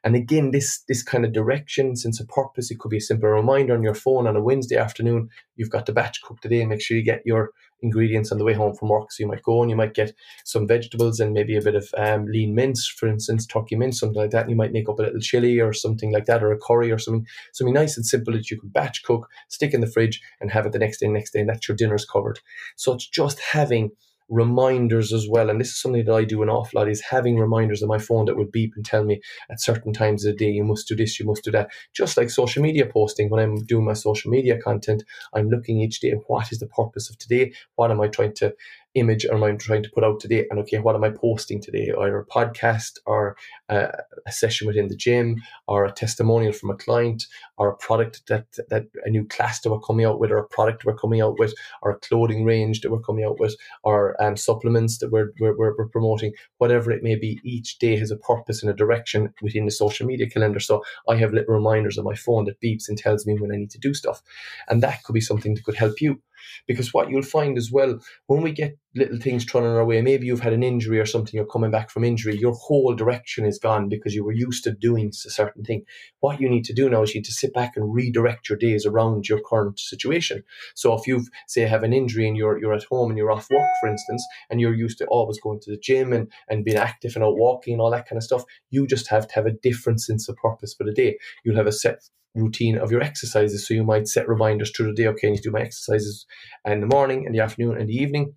And 0.02 0.16
again, 0.16 0.50
this 0.50 0.82
this 0.88 1.02
kind 1.02 1.24
of 1.24 1.32
direction, 1.32 1.96
sense 1.96 2.20
of 2.20 2.28
purpose, 2.28 2.70
it 2.70 2.78
could 2.78 2.90
be 2.90 2.98
a 2.98 3.02
simple 3.02 3.28
reminder 3.28 3.74
on 3.74 3.82
your 3.82 3.94
phone 3.94 4.26
on 4.26 4.36
a 4.36 4.42
Wednesday 4.42 4.76
afternoon. 4.76 5.28
You've 5.56 5.70
got 5.70 5.86
the 5.86 5.92
batch 5.92 6.22
cook 6.22 6.40
today. 6.40 6.64
Make 6.64 6.80
sure 6.80 6.96
you 6.96 7.04
get 7.04 7.22
your 7.24 7.50
ingredients 7.82 8.30
on 8.30 8.38
the 8.38 8.44
way 8.44 8.52
home 8.52 8.74
from 8.74 8.88
work. 8.88 9.10
So 9.12 9.22
you 9.22 9.28
might 9.28 9.42
go 9.42 9.62
and 9.62 9.70
you 9.70 9.76
might 9.76 9.94
get 9.94 10.12
some 10.44 10.66
vegetables 10.66 11.20
and 11.20 11.32
maybe 11.32 11.56
a 11.56 11.62
bit 11.62 11.74
of 11.74 11.88
um, 11.96 12.26
lean 12.26 12.54
mince, 12.54 12.86
for 12.86 13.08
instance, 13.08 13.46
turkey 13.46 13.76
mince, 13.76 14.00
something 14.00 14.20
like 14.20 14.30
that. 14.30 14.42
And 14.42 14.50
you 14.50 14.56
might 14.56 14.72
make 14.72 14.88
up 14.88 14.98
a 14.98 15.02
little 15.02 15.20
chili 15.20 15.60
or 15.60 15.72
something 15.72 16.12
like 16.12 16.26
that, 16.26 16.42
or 16.42 16.52
a 16.52 16.58
curry 16.58 16.90
or 16.90 16.98
something, 16.98 17.26
something 17.52 17.74
nice 17.74 17.96
and 17.96 18.06
simple 18.06 18.32
that 18.34 18.50
you 18.50 18.58
can 18.58 18.68
batch 18.68 19.02
cook, 19.02 19.28
stick 19.48 19.74
in 19.74 19.80
the 19.80 19.86
fridge, 19.86 20.20
and 20.40 20.50
have 20.50 20.66
it 20.66 20.72
the 20.72 20.78
next 20.78 20.98
day, 20.98 21.08
next 21.08 21.32
day, 21.32 21.40
and 21.40 21.48
that's 21.48 21.68
your 21.68 21.76
dinner's 21.76 22.04
covered. 22.04 22.40
So 22.76 22.92
it's 22.92 23.08
just 23.08 23.40
having 23.40 23.92
reminders 24.30 25.12
as 25.12 25.26
well. 25.28 25.50
And 25.50 25.60
this 25.60 25.70
is 25.70 25.80
something 25.80 26.04
that 26.04 26.14
I 26.14 26.24
do 26.24 26.42
an 26.42 26.48
awful 26.48 26.80
lot 26.80 26.88
is 26.88 27.02
having 27.02 27.36
reminders 27.36 27.82
on 27.82 27.88
my 27.88 27.98
phone 27.98 28.26
that 28.26 28.36
will 28.36 28.46
beep 28.46 28.72
and 28.76 28.84
tell 28.84 29.04
me 29.04 29.20
at 29.50 29.60
certain 29.60 29.92
times 29.92 30.24
of 30.24 30.32
the 30.32 30.44
day, 30.44 30.50
you 30.50 30.64
must 30.64 30.88
do 30.88 30.96
this, 30.96 31.18
you 31.18 31.26
must 31.26 31.44
do 31.44 31.50
that. 31.50 31.70
Just 31.94 32.16
like 32.16 32.30
social 32.30 32.62
media 32.62 32.86
posting, 32.86 33.28
when 33.28 33.42
I'm 33.42 33.64
doing 33.64 33.84
my 33.84 33.92
social 33.92 34.30
media 34.30 34.56
content, 34.58 35.02
I'm 35.34 35.50
looking 35.50 35.80
each 35.80 36.00
day, 36.00 36.14
what 36.28 36.52
is 36.52 36.60
the 36.60 36.68
purpose 36.68 37.10
of 37.10 37.18
today? 37.18 37.52
What 37.74 37.90
am 37.90 38.00
I 38.00 38.08
trying 38.08 38.34
to 38.36 38.54
image 38.94 39.24
am 39.24 39.42
I 39.42 39.52
trying 39.52 39.82
to 39.82 39.90
put 39.90 40.04
out 40.04 40.20
today? 40.20 40.46
And 40.50 40.58
okay, 40.60 40.78
what 40.78 40.94
am 40.94 41.04
I 41.04 41.10
posting 41.10 41.60
today? 41.60 41.92
Either 41.98 42.18
a 42.18 42.26
podcast 42.26 42.98
or 43.06 43.36
a, 43.68 43.88
a 44.26 44.32
session 44.32 44.66
within 44.66 44.88
the 44.88 44.96
gym 44.96 45.36
or 45.68 45.84
a 45.84 45.92
testimonial 45.92 46.52
from 46.52 46.70
a 46.70 46.76
client 46.76 47.26
or 47.56 47.70
a 47.70 47.76
product 47.76 48.22
that, 48.28 48.46
that 48.68 48.86
a 49.04 49.10
new 49.10 49.24
class 49.26 49.60
that 49.60 49.70
we're 49.70 49.80
coming 49.80 50.04
out 50.04 50.18
with 50.18 50.30
or 50.30 50.38
a 50.38 50.48
product 50.48 50.84
we're 50.84 50.96
coming 50.96 51.20
out 51.20 51.38
with 51.38 51.54
or 51.82 51.92
a 51.92 51.98
clothing 51.98 52.44
range 52.44 52.80
that 52.80 52.90
we're 52.90 53.00
coming 53.00 53.24
out 53.24 53.38
with 53.38 53.54
or 53.84 54.20
um, 54.22 54.36
supplements 54.36 54.98
that 54.98 55.10
we're, 55.10 55.32
we're, 55.40 55.56
we're 55.56 55.88
promoting, 55.88 56.32
whatever 56.58 56.90
it 56.90 57.02
may 57.02 57.14
be, 57.14 57.38
each 57.44 57.78
day 57.78 57.96
has 57.96 58.10
a 58.10 58.16
purpose 58.16 58.62
and 58.62 58.70
a 58.70 58.74
direction 58.74 59.32
within 59.42 59.66
the 59.66 59.70
social 59.70 60.06
media 60.06 60.28
calendar. 60.28 60.60
So 60.60 60.82
I 61.08 61.16
have 61.16 61.32
little 61.32 61.54
reminders 61.54 61.96
on 61.96 62.04
my 62.04 62.14
phone 62.14 62.44
that 62.46 62.60
beeps 62.60 62.88
and 62.88 62.98
tells 62.98 63.26
me 63.26 63.34
when 63.34 63.52
I 63.52 63.56
need 63.56 63.70
to 63.70 63.78
do 63.78 63.94
stuff. 63.94 64.22
And 64.68 64.82
that 64.82 65.04
could 65.04 65.12
be 65.14 65.20
something 65.20 65.54
that 65.54 65.64
could 65.64 65.76
help 65.76 66.00
you. 66.00 66.20
Because 66.66 66.92
what 66.92 67.10
you'll 67.10 67.22
find 67.22 67.56
as 67.58 67.70
well, 67.72 67.98
when 68.26 68.42
we 68.42 68.52
get 68.52 68.76
little 68.94 69.18
things 69.18 69.44
thrown 69.44 69.64
our 69.64 69.84
way, 69.84 70.02
maybe 70.02 70.26
you've 70.26 70.40
had 70.40 70.52
an 70.52 70.62
injury 70.62 70.98
or 70.98 71.06
something, 71.06 71.34
you're 71.34 71.46
coming 71.46 71.70
back 71.70 71.90
from 71.90 72.02
injury, 72.02 72.36
your 72.36 72.54
whole 72.54 72.94
direction 72.94 73.44
is 73.44 73.58
gone 73.58 73.88
because 73.88 74.14
you 74.14 74.24
were 74.24 74.32
used 74.32 74.64
to 74.64 74.72
doing 74.72 75.08
a 75.08 75.12
certain 75.12 75.62
thing. 75.62 75.84
What 76.20 76.40
you 76.40 76.48
need 76.48 76.64
to 76.64 76.72
do 76.72 76.90
now 76.90 77.02
is 77.02 77.14
you 77.14 77.20
need 77.20 77.26
to 77.26 77.32
sit 77.32 77.54
back 77.54 77.76
and 77.76 77.94
redirect 77.94 78.48
your 78.48 78.58
days 78.58 78.84
around 78.84 79.28
your 79.28 79.40
current 79.40 79.78
situation. 79.78 80.42
So 80.74 80.94
if 80.94 81.06
you've 81.06 81.28
say 81.46 81.62
have 81.62 81.84
an 81.84 81.92
injury 81.92 82.26
and 82.26 82.36
you're 82.36 82.58
you're 82.58 82.74
at 82.74 82.84
home 82.84 83.10
and 83.10 83.18
you're 83.18 83.30
off 83.30 83.48
work, 83.50 83.70
for 83.80 83.88
instance, 83.88 84.26
and 84.50 84.60
you're 84.60 84.74
used 84.74 84.98
to 84.98 85.06
always 85.06 85.40
going 85.40 85.60
to 85.60 85.70
the 85.70 85.78
gym 85.78 86.12
and, 86.12 86.30
and 86.48 86.64
being 86.64 86.76
active 86.76 87.14
and 87.14 87.24
out 87.24 87.36
walking 87.36 87.74
and 87.74 87.80
all 87.80 87.90
that 87.90 88.08
kind 88.08 88.16
of 88.16 88.24
stuff, 88.24 88.44
you 88.70 88.86
just 88.86 89.08
have 89.08 89.28
to 89.28 89.34
have 89.34 89.46
a 89.46 89.52
different 89.52 90.00
sense 90.00 90.28
of 90.28 90.36
purpose 90.36 90.74
for 90.74 90.84
the 90.84 90.92
day. 90.92 91.16
You'll 91.44 91.56
have 91.56 91.66
a 91.66 91.72
set 91.72 92.00
routine 92.34 92.78
of 92.78 92.90
your 92.90 93.02
exercises. 93.02 93.66
So 93.66 93.74
you 93.74 93.84
might 93.84 94.08
set 94.08 94.28
reminders 94.28 94.70
through 94.70 94.86
the 94.86 94.94
day. 94.94 95.08
Okay, 95.08 95.28
I 95.28 95.30
need 95.30 95.38
to 95.38 95.42
do 95.42 95.50
my 95.50 95.62
exercises 95.62 96.26
in 96.64 96.80
the 96.80 96.86
morning, 96.86 97.24
in 97.24 97.32
the 97.32 97.40
afternoon, 97.40 97.76
and 97.76 97.88
the 97.88 97.94
evening 97.94 98.34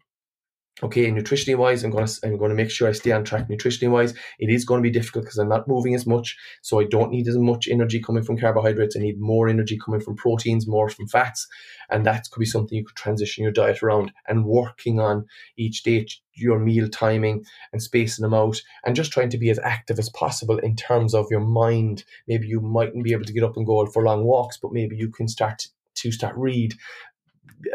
okay, 0.81 1.11
nutritionally 1.11 1.55
wise, 1.55 1.83
I'm 1.83 1.91
going 1.91 2.05
to 2.05 2.19
I'm 2.23 2.37
to 2.37 2.55
make 2.55 2.71
sure 2.71 2.89
I 2.89 2.93
stay 2.93 3.11
on 3.11 3.23
track 3.23 3.47
nutritionally 3.47 3.91
wise. 3.91 4.13
It 4.39 4.49
is 4.49 4.65
going 4.65 4.79
to 4.79 4.89
be 4.89 4.91
difficult 4.91 5.25
because 5.25 5.37
I'm 5.37 5.49
not 5.49 5.67
moving 5.67 5.93
as 5.93 6.07
much, 6.07 6.35
so 6.61 6.79
I 6.79 6.85
don't 6.85 7.11
need 7.11 7.27
as 7.27 7.37
much 7.37 7.67
energy 7.67 8.01
coming 8.01 8.23
from 8.23 8.39
carbohydrates. 8.39 8.95
I 8.95 8.99
need 8.99 9.19
more 9.19 9.47
energy 9.47 9.77
coming 9.77 10.01
from 10.01 10.15
proteins, 10.15 10.67
more 10.67 10.89
from 10.89 11.07
fats, 11.07 11.47
and 11.89 12.05
that 12.05 12.25
could 12.31 12.39
be 12.39 12.45
something 12.45 12.77
you 12.77 12.85
could 12.85 12.95
transition 12.95 13.43
your 13.43 13.51
diet 13.51 13.83
around 13.83 14.11
and 14.27 14.45
working 14.45 14.99
on 14.99 15.25
each 15.57 15.83
day 15.83 16.07
your 16.35 16.59
meal 16.59 16.89
timing 16.89 17.45
and 17.71 17.81
spacing 17.81 18.23
them 18.23 18.33
out 18.33 18.59
and 18.85 18.95
just 18.95 19.11
trying 19.11 19.29
to 19.29 19.37
be 19.37 19.51
as 19.51 19.59
active 19.59 19.99
as 19.99 20.09
possible 20.09 20.57
in 20.57 20.75
terms 20.75 21.13
of 21.13 21.27
your 21.29 21.39
mind 21.39 22.03
maybe 22.27 22.47
you 22.47 22.59
mightn't 22.59 23.03
be 23.03 23.13
able 23.13 23.23
to 23.23 23.33
get 23.33 23.43
up 23.43 23.55
and 23.55 23.67
go 23.67 23.85
for 23.85 24.03
long 24.03 24.23
walks 24.23 24.57
but 24.57 24.73
maybe 24.73 24.95
you 24.95 25.09
can 25.09 25.27
start 25.27 25.67
to 25.93 26.11
start 26.11 26.35
read 26.35 26.73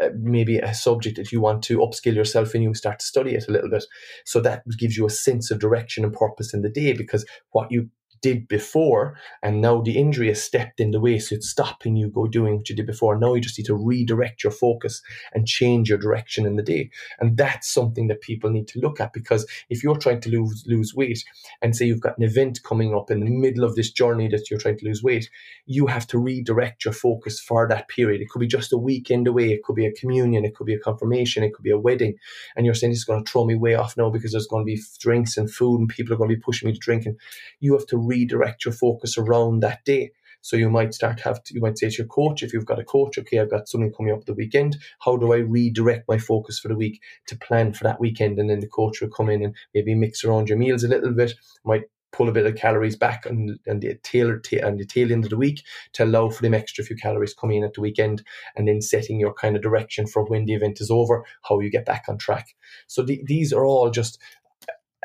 Uh, 0.01 0.09
maybe 0.17 0.57
a 0.57 0.73
subject 0.73 1.17
that 1.17 1.31
you 1.31 1.41
want 1.41 1.63
to 1.63 1.79
upskill 1.79 2.15
yourself 2.15 2.53
in, 2.53 2.61
you 2.61 2.73
start 2.73 2.99
to 2.99 3.05
study 3.05 3.35
it 3.35 3.47
a 3.47 3.51
little 3.51 3.69
bit. 3.69 3.85
So 4.25 4.39
that 4.41 4.63
gives 4.77 4.97
you 4.97 5.05
a 5.05 5.09
sense 5.09 5.51
of 5.51 5.59
direction 5.59 6.03
and 6.03 6.13
purpose 6.13 6.53
in 6.53 6.61
the 6.61 6.69
day 6.69 6.93
because 6.93 7.25
what 7.51 7.71
you 7.71 7.89
did 8.21 8.47
before, 8.47 9.15
and 9.41 9.61
now 9.61 9.81
the 9.81 9.97
injury 9.97 10.27
has 10.27 10.41
stepped 10.41 10.79
in 10.79 10.91
the 10.91 10.99
way, 10.99 11.19
so 11.19 11.35
it's 11.35 11.49
stopping 11.49 11.95
you 11.95 12.09
go 12.09 12.27
doing 12.27 12.57
what 12.57 12.69
you 12.69 12.75
did 12.75 12.87
before. 12.87 13.17
Now 13.17 13.33
you 13.33 13.41
just 13.41 13.57
need 13.57 13.65
to 13.65 13.75
redirect 13.75 14.43
your 14.43 14.51
focus 14.51 15.01
and 15.33 15.47
change 15.47 15.89
your 15.89 15.97
direction 15.97 16.45
in 16.45 16.55
the 16.55 16.63
day, 16.63 16.89
and 17.19 17.37
that's 17.37 17.69
something 17.69 18.07
that 18.07 18.21
people 18.21 18.49
need 18.49 18.67
to 18.69 18.79
look 18.79 18.99
at 18.99 19.13
because 19.13 19.45
if 19.69 19.83
you're 19.83 19.97
trying 19.97 20.21
to 20.21 20.29
lose 20.29 20.63
lose 20.67 20.93
weight, 20.95 21.23
and 21.61 21.75
say 21.75 21.85
you've 21.85 22.01
got 22.01 22.17
an 22.17 22.23
event 22.23 22.61
coming 22.63 22.95
up 22.95 23.11
in 23.11 23.19
the 23.19 23.29
middle 23.29 23.63
of 23.63 23.75
this 23.75 23.91
journey 23.91 24.27
that 24.27 24.49
you're 24.49 24.59
trying 24.59 24.77
to 24.77 24.85
lose 24.85 25.03
weight, 25.03 25.29
you 25.65 25.87
have 25.87 26.07
to 26.07 26.17
redirect 26.17 26.85
your 26.85 26.93
focus 26.93 27.39
for 27.39 27.67
that 27.67 27.87
period. 27.87 28.21
It 28.21 28.29
could 28.29 28.39
be 28.39 28.47
just 28.47 28.73
a 28.73 28.77
weekend 28.77 29.27
away, 29.27 29.51
it 29.51 29.63
could 29.63 29.75
be 29.75 29.85
a 29.85 29.91
communion, 29.91 30.45
it 30.45 30.55
could 30.55 30.67
be 30.67 30.73
a 30.73 30.79
confirmation, 30.79 31.43
it 31.43 31.53
could 31.53 31.63
be 31.63 31.71
a 31.71 31.79
wedding, 31.79 32.15
and 32.55 32.65
you're 32.65 32.75
saying 32.75 32.91
it's 32.91 33.03
going 33.03 33.23
to 33.23 33.31
throw 33.31 33.45
me 33.45 33.55
way 33.55 33.75
off 33.75 33.97
now 33.97 34.09
because 34.09 34.31
there's 34.31 34.47
going 34.47 34.65
to 34.65 34.65
be 34.65 34.81
drinks 34.99 35.37
and 35.37 35.51
food, 35.51 35.79
and 35.79 35.89
people 35.89 36.13
are 36.13 36.17
going 36.17 36.29
to 36.29 36.35
be 36.35 36.41
pushing 36.41 36.67
me 36.67 36.73
to 36.73 36.79
drink, 36.79 37.05
and 37.05 37.17
you 37.59 37.73
have 37.73 37.87
to 37.87 37.97
redirect 38.09 38.65
your 38.65 38.73
focus 38.73 39.17
around 39.17 39.61
that 39.61 39.85
day. 39.85 40.11
So 40.41 40.55
you 40.55 40.69
might 40.69 40.93
start 40.93 41.19
have 41.21 41.43
to, 41.43 41.53
you 41.53 41.61
might 41.61 41.77
say 41.77 41.89
to 41.89 41.97
your 41.97 42.07
coach, 42.07 42.43
if 42.43 42.53
you've 42.53 42.65
got 42.65 42.79
a 42.79 42.83
coach, 42.85 43.17
okay, 43.17 43.39
I've 43.39 43.51
got 43.51 43.67
something 43.67 43.91
coming 43.91 44.13
up 44.13 44.25
the 44.25 44.33
weekend. 44.33 44.77
How 44.99 45.17
do 45.17 45.33
I 45.33 45.37
redirect 45.37 46.07
my 46.07 46.17
focus 46.17 46.59
for 46.59 46.69
the 46.69 46.77
week 46.77 47.01
to 47.27 47.37
plan 47.37 47.73
for 47.73 47.83
that 47.83 47.99
weekend? 47.99 48.39
And 48.39 48.49
then 48.49 48.61
the 48.61 48.67
coach 48.67 49.01
will 49.01 49.09
come 49.09 49.29
in 49.29 49.43
and 49.43 49.55
maybe 49.73 49.95
mix 49.95 50.23
around 50.23 50.47
your 50.47 50.57
meals 50.57 50.83
a 50.83 50.87
little 50.87 51.11
bit, 51.11 51.33
might 51.65 51.83
pull 52.11 52.29
a 52.29 52.31
bit 52.31 52.45
of 52.45 52.55
calories 52.55 52.95
back 52.95 53.25
and, 53.25 53.59
and 53.67 53.81
the 53.81 53.95
tail 54.03 54.29
and 54.29 54.79
the 54.79 54.85
tail 54.85 55.11
end 55.11 55.23
of 55.23 55.29
the 55.29 55.37
week 55.37 55.63
to 55.93 56.03
allow 56.03 56.29
for 56.29 56.41
them 56.41 56.53
extra 56.53 56.83
few 56.83 56.95
calories 56.95 57.33
coming 57.33 57.57
in 57.57 57.63
at 57.63 57.73
the 57.73 57.81
weekend 57.81 58.23
and 58.55 58.67
then 58.67 58.81
setting 58.81 59.19
your 59.19 59.33
kind 59.33 59.55
of 59.55 59.61
direction 59.61 60.07
for 60.07 60.25
when 60.25 60.45
the 60.45 60.53
event 60.53 60.81
is 60.81 60.89
over, 60.89 61.23
how 61.43 61.59
you 61.59 61.69
get 61.69 61.85
back 61.85 62.05
on 62.07 62.17
track. 62.17 62.55
So 62.87 63.03
the, 63.03 63.21
these 63.25 63.53
are 63.53 63.65
all 63.65 63.89
just 63.91 64.19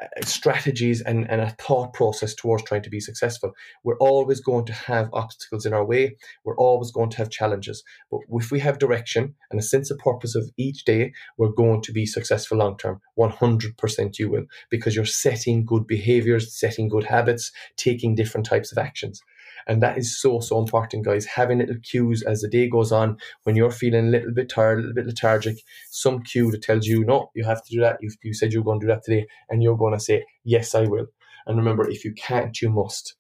Uh, 0.03 0.07
strategies 0.25 1.01
and, 1.03 1.31
and 1.31 1.41
a 1.41 1.51
thought 1.51 1.93
process 1.93 2.35
towards 2.35 2.65
trying 2.65 2.83
to 2.83 2.91
be 2.91 2.99
successful. 2.99 3.53
We're 3.85 3.99
always 3.99 4.41
going 4.41 4.65
to 4.65 4.73
have 4.73 5.09
obstacles 5.13 5.65
in 5.67 5.73
our 5.73 5.85
way. 5.85 6.17
We're 6.45 6.57
always 6.57 6.91
going 6.91 7.11
to 7.11 7.19
have 7.19 7.31
challenges. 7.31 7.85
But 8.11 8.23
if 8.31 8.51
we 8.51 8.59
have 8.59 8.81
direction 8.81 9.37
and 9.53 9.61
a 9.61 9.63
sense 9.63 9.93
of 9.93 9.99
purpose 9.99 10.35
of 10.35 10.51
each 10.57 10.85
day, 10.85 11.13
we're 11.39 11.53
going 11.53 11.81
to 11.83 11.93
be 11.93 12.07
successful 12.07 12.59
long 12.59 12.77
term. 12.77 13.01
100% 13.17 14.19
you 14.19 14.31
will, 14.31 14.47
because 14.69 14.97
you're 14.97 15.05
setting 15.05 15.65
good 15.65 15.87
behaviors, 15.87 16.59
setting 16.59 16.89
good 16.89 17.05
habits, 17.05 17.53
taking 17.77 18.17
different 18.17 18.47
types 18.47 18.73
of 18.73 18.79
actions. 18.79 19.23
And 19.67 19.83
that 19.83 19.99
is 19.99 20.21
so, 20.21 20.41
so 20.41 20.59
important, 20.59 21.05
guys. 21.05 21.25
Having 21.27 21.59
little 21.59 21.77
cues 21.83 22.23
as 22.23 22.41
the 22.41 22.49
day 22.49 22.69
goes 22.69 22.93
on 22.93 23.17
when 23.45 23.57
you're 23.57 23.71
feeling 23.71 24.09
a 24.09 24.11
little 24.11 24.33
bit 24.33 24.49
tired, 24.49 24.79
a 24.79 24.81
little 24.83 24.95
bit 24.95 25.07
lethargic, 25.07 25.57
some 25.91 26.23
cue 26.23 26.51
that 26.51 26.63
tells 26.63 26.87
you, 26.87 27.05
no, 27.05 27.31
you 27.35 27.45
have 27.45 27.65
to 27.65 27.75
do 27.75 27.81
that. 27.81 27.99
You, 28.01 28.11
you 28.23 28.35
said 28.35 28.53
you're 28.53 28.65
going 28.65 28.81
to 28.81 28.87
do 28.87 28.93
that 28.93 29.05
today. 29.05 29.27
And 29.49 29.63
you're 29.63 29.77
going 29.77 29.95
to 29.95 30.01
say, 30.01 30.25
yes, 30.45 30.75
I 30.75 30.83
will. 30.83 31.07
And 31.47 31.57
remember, 31.57 31.89
if 31.89 32.05
you 32.05 32.13
can't, 32.13 32.61
you 32.61 32.71
must. 32.71 33.15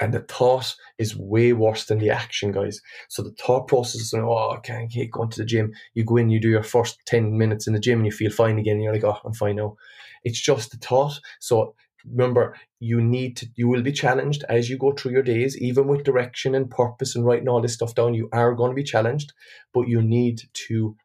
And 0.00 0.14
the 0.14 0.20
thought 0.20 0.76
is 0.98 1.16
way 1.16 1.52
worse 1.52 1.86
than 1.86 1.98
the 1.98 2.10
action, 2.10 2.52
guys. 2.52 2.80
So 3.08 3.22
the 3.22 3.32
thought 3.32 3.66
process 3.66 4.00
is, 4.00 4.14
oh, 4.14 4.50
I 4.56 4.60
can't 4.60 4.90
keep 4.90 5.10
going 5.10 5.30
to 5.30 5.40
the 5.40 5.44
gym. 5.44 5.72
You 5.94 6.04
go 6.04 6.18
in, 6.18 6.30
you 6.30 6.40
do 6.40 6.50
your 6.50 6.62
first 6.62 7.00
10 7.06 7.36
minutes 7.36 7.66
in 7.66 7.72
the 7.72 7.80
gym 7.80 7.98
and 7.98 8.06
you 8.06 8.12
feel 8.12 8.30
fine 8.30 8.58
again. 8.58 8.74
And 8.74 8.84
you're 8.84 8.92
like, 8.92 9.04
oh, 9.04 9.18
I'm 9.24 9.34
fine 9.34 9.56
now. 9.56 9.74
It's 10.22 10.40
just 10.40 10.70
the 10.70 10.76
thought. 10.76 11.18
So 11.40 11.74
remember 12.10 12.56
you 12.80 13.00
need 13.00 13.36
to 13.36 13.46
you 13.56 13.68
will 13.68 13.82
be 13.82 13.92
challenged 13.92 14.44
as 14.48 14.68
you 14.68 14.76
go 14.76 14.92
through 14.92 15.12
your 15.12 15.22
days 15.22 15.56
even 15.58 15.86
with 15.86 16.04
direction 16.04 16.54
and 16.54 16.70
purpose 16.70 17.14
and 17.14 17.24
writing 17.24 17.48
all 17.48 17.60
this 17.60 17.74
stuff 17.74 17.94
down 17.94 18.14
you 18.14 18.28
are 18.32 18.54
going 18.54 18.70
to 18.70 18.74
be 18.74 18.82
challenged 18.82 19.32
but 19.72 19.88
you 19.88 20.02
need 20.02 20.42
to 20.52 20.96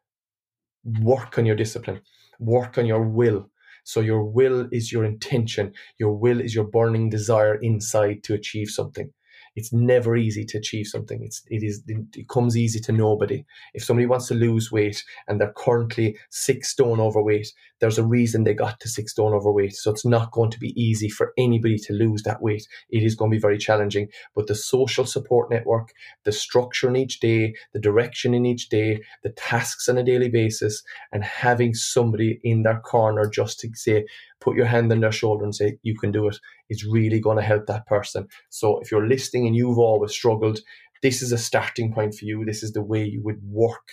work 0.84 1.38
on 1.38 1.46
your 1.46 1.56
discipline 1.56 2.00
work 2.38 2.78
on 2.78 2.86
your 2.86 3.02
will. 3.02 3.50
So 3.84 4.00
your 4.00 4.22
will 4.22 4.68
is 4.70 4.92
your 4.92 5.04
intention 5.04 5.72
your 5.98 6.12
will 6.12 6.40
is 6.40 6.54
your 6.54 6.64
burning 6.64 7.08
desire 7.08 7.54
inside 7.54 8.22
to 8.24 8.34
achieve 8.34 8.68
something 8.68 9.10
it's 9.56 9.72
never 9.72 10.16
easy 10.16 10.44
to 10.44 10.58
achieve 10.58 10.86
something. 10.86 11.22
It's 11.22 11.42
it 11.46 11.62
is 11.62 11.82
it 11.86 12.28
comes 12.28 12.56
easy 12.56 12.80
to 12.80 12.92
nobody. 12.92 13.44
If 13.74 13.84
somebody 13.84 14.06
wants 14.06 14.28
to 14.28 14.34
lose 14.34 14.70
weight 14.72 15.04
and 15.26 15.40
they're 15.40 15.52
currently 15.56 16.16
six 16.30 16.68
stone 16.68 17.00
overweight, 17.00 17.52
there's 17.80 17.98
a 17.98 18.04
reason 18.04 18.44
they 18.44 18.54
got 18.54 18.80
to 18.80 18.88
six 18.88 19.12
stone 19.12 19.32
overweight. 19.32 19.74
So 19.74 19.90
it's 19.90 20.04
not 20.04 20.32
going 20.32 20.50
to 20.50 20.58
be 20.58 20.80
easy 20.80 21.08
for 21.08 21.32
anybody 21.36 21.78
to 21.78 21.92
lose 21.92 22.22
that 22.22 22.42
weight. 22.42 22.66
It 22.90 23.02
is 23.02 23.14
going 23.14 23.30
to 23.30 23.36
be 23.36 23.40
very 23.40 23.58
challenging. 23.58 24.08
But 24.34 24.46
the 24.46 24.54
social 24.54 25.06
support 25.06 25.50
network, 25.50 25.92
the 26.24 26.32
structure 26.32 26.88
in 26.88 26.96
each 26.96 27.20
day, 27.20 27.54
the 27.72 27.80
direction 27.80 28.34
in 28.34 28.46
each 28.46 28.68
day, 28.68 29.02
the 29.22 29.30
tasks 29.30 29.88
on 29.88 29.98
a 29.98 30.02
daily 30.02 30.28
basis, 30.28 30.82
and 31.12 31.24
having 31.24 31.74
somebody 31.74 32.40
in 32.42 32.62
their 32.62 32.80
corner 32.80 33.28
just 33.28 33.60
to 33.60 33.70
say, 33.74 34.06
put 34.40 34.56
your 34.56 34.66
hand 34.66 34.92
on 34.92 35.00
their 35.00 35.12
shoulder 35.12 35.44
and 35.44 35.54
say, 35.54 35.78
you 35.82 35.96
can 35.96 36.12
do 36.12 36.28
it. 36.28 36.36
it, 36.68 36.74
is 36.74 36.84
really 36.84 37.20
going 37.20 37.36
to 37.36 37.42
help 37.42 37.66
that 37.66 37.86
person. 37.86 38.26
So 38.50 38.78
if 38.80 38.90
you're 38.90 39.08
listening 39.08 39.46
and 39.46 39.56
you've 39.56 39.78
always 39.78 40.12
struggled, 40.12 40.60
this 41.02 41.22
is 41.22 41.32
a 41.32 41.38
starting 41.38 41.92
point 41.92 42.14
for 42.14 42.24
you. 42.24 42.44
This 42.44 42.62
is 42.62 42.72
the 42.72 42.82
way 42.82 43.04
you 43.04 43.22
would 43.22 43.40
work 43.42 43.88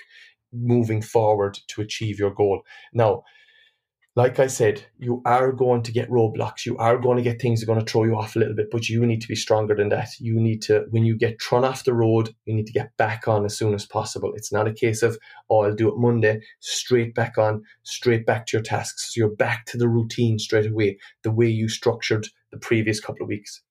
moving 0.53 1.01
forward 1.01 1.60
to 1.67 1.81
achieve 1.81 2.19
your 2.19 2.34
goal. 2.34 2.62
Now, 2.93 3.23
like 4.17 4.39
I 4.39 4.47
said, 4.47 4.82
you 4.97 5.21
are 5.25 5.51
going 5.51 5.84
to 5.84 5.91
get 5.91 6.10
roadblocks. 6.10 6.65
You 6.65 6.78
are 6.78 6.97
going 6.97 7.17
to 7.17 7.23
get 7.23 7.41
things 7.41 7.60
that 7.60 7.65
are 7.65 7.73
going 7.73 7.86
to 7.86 7.91
throw 7.91 8.06
you 8.06 8.15
off 8.15 8.36
a 8.36 8.39
little 8.39 8.56
bit, 8.56 8.71
but 8.71 8.88
you 8.88 9.06
need 9.06 9.21
to 9.21 9.28
be 9.28 9.36
stronger 9.36 9.75
than 9.75 9.89
that. 9.89 10.10
You 10.19 10.39
need 10.39 10.62
to, 10.63 10.86
when 10.89 11.04
you 11.04 11.17
get 11.17 11.41
thrown 11.41 11.65
off 11.65 11.84
the 11.84 11.93
road, 11.93 12.34
you 12.45 12.56
need 12.56 12.67
to 12.67 12.71
get 12.71 12.95
back 12.95 13.28
on 13.28 13.43
as 13.43 13.58
soon 13.58 13.73
as 13.73 13.86
possible. 13.86 14.32
It's 14.34 14.54
not 14.54 14.69
a 14.69 14.73
case 14.73 15.04
of, 15.04 15.17
oh, 15.49 15.63
I'll 15.63 15.75
do 15.75 15.89
it 15.89 15.97
Monday, 15.97 16.39
straight 16.62 17.13
back 17.13 17.38
on, 17.38 17.63
straight 17.84 18.25
back 18.25 18.45
to 18.47 18.58
your 18.58 18.63
tasks. 18.63 19.13
So 19.13 19.19
you're 19.19 19.36
back 19.36 19.65
to 19.67 19.78
the 19.78 19.89
routine 19.89 20.39
straight 20.39 20.71
away, 20.71 20.97
the 21.23 21.32
way 21.32 21.47
you 21.47 21.67
structured 21.67 22.30
the 22.51 22.58
previous 22.58 23.01
couple 23.01 23.23
of 23.23 23.28
weeks. 23.28 23.63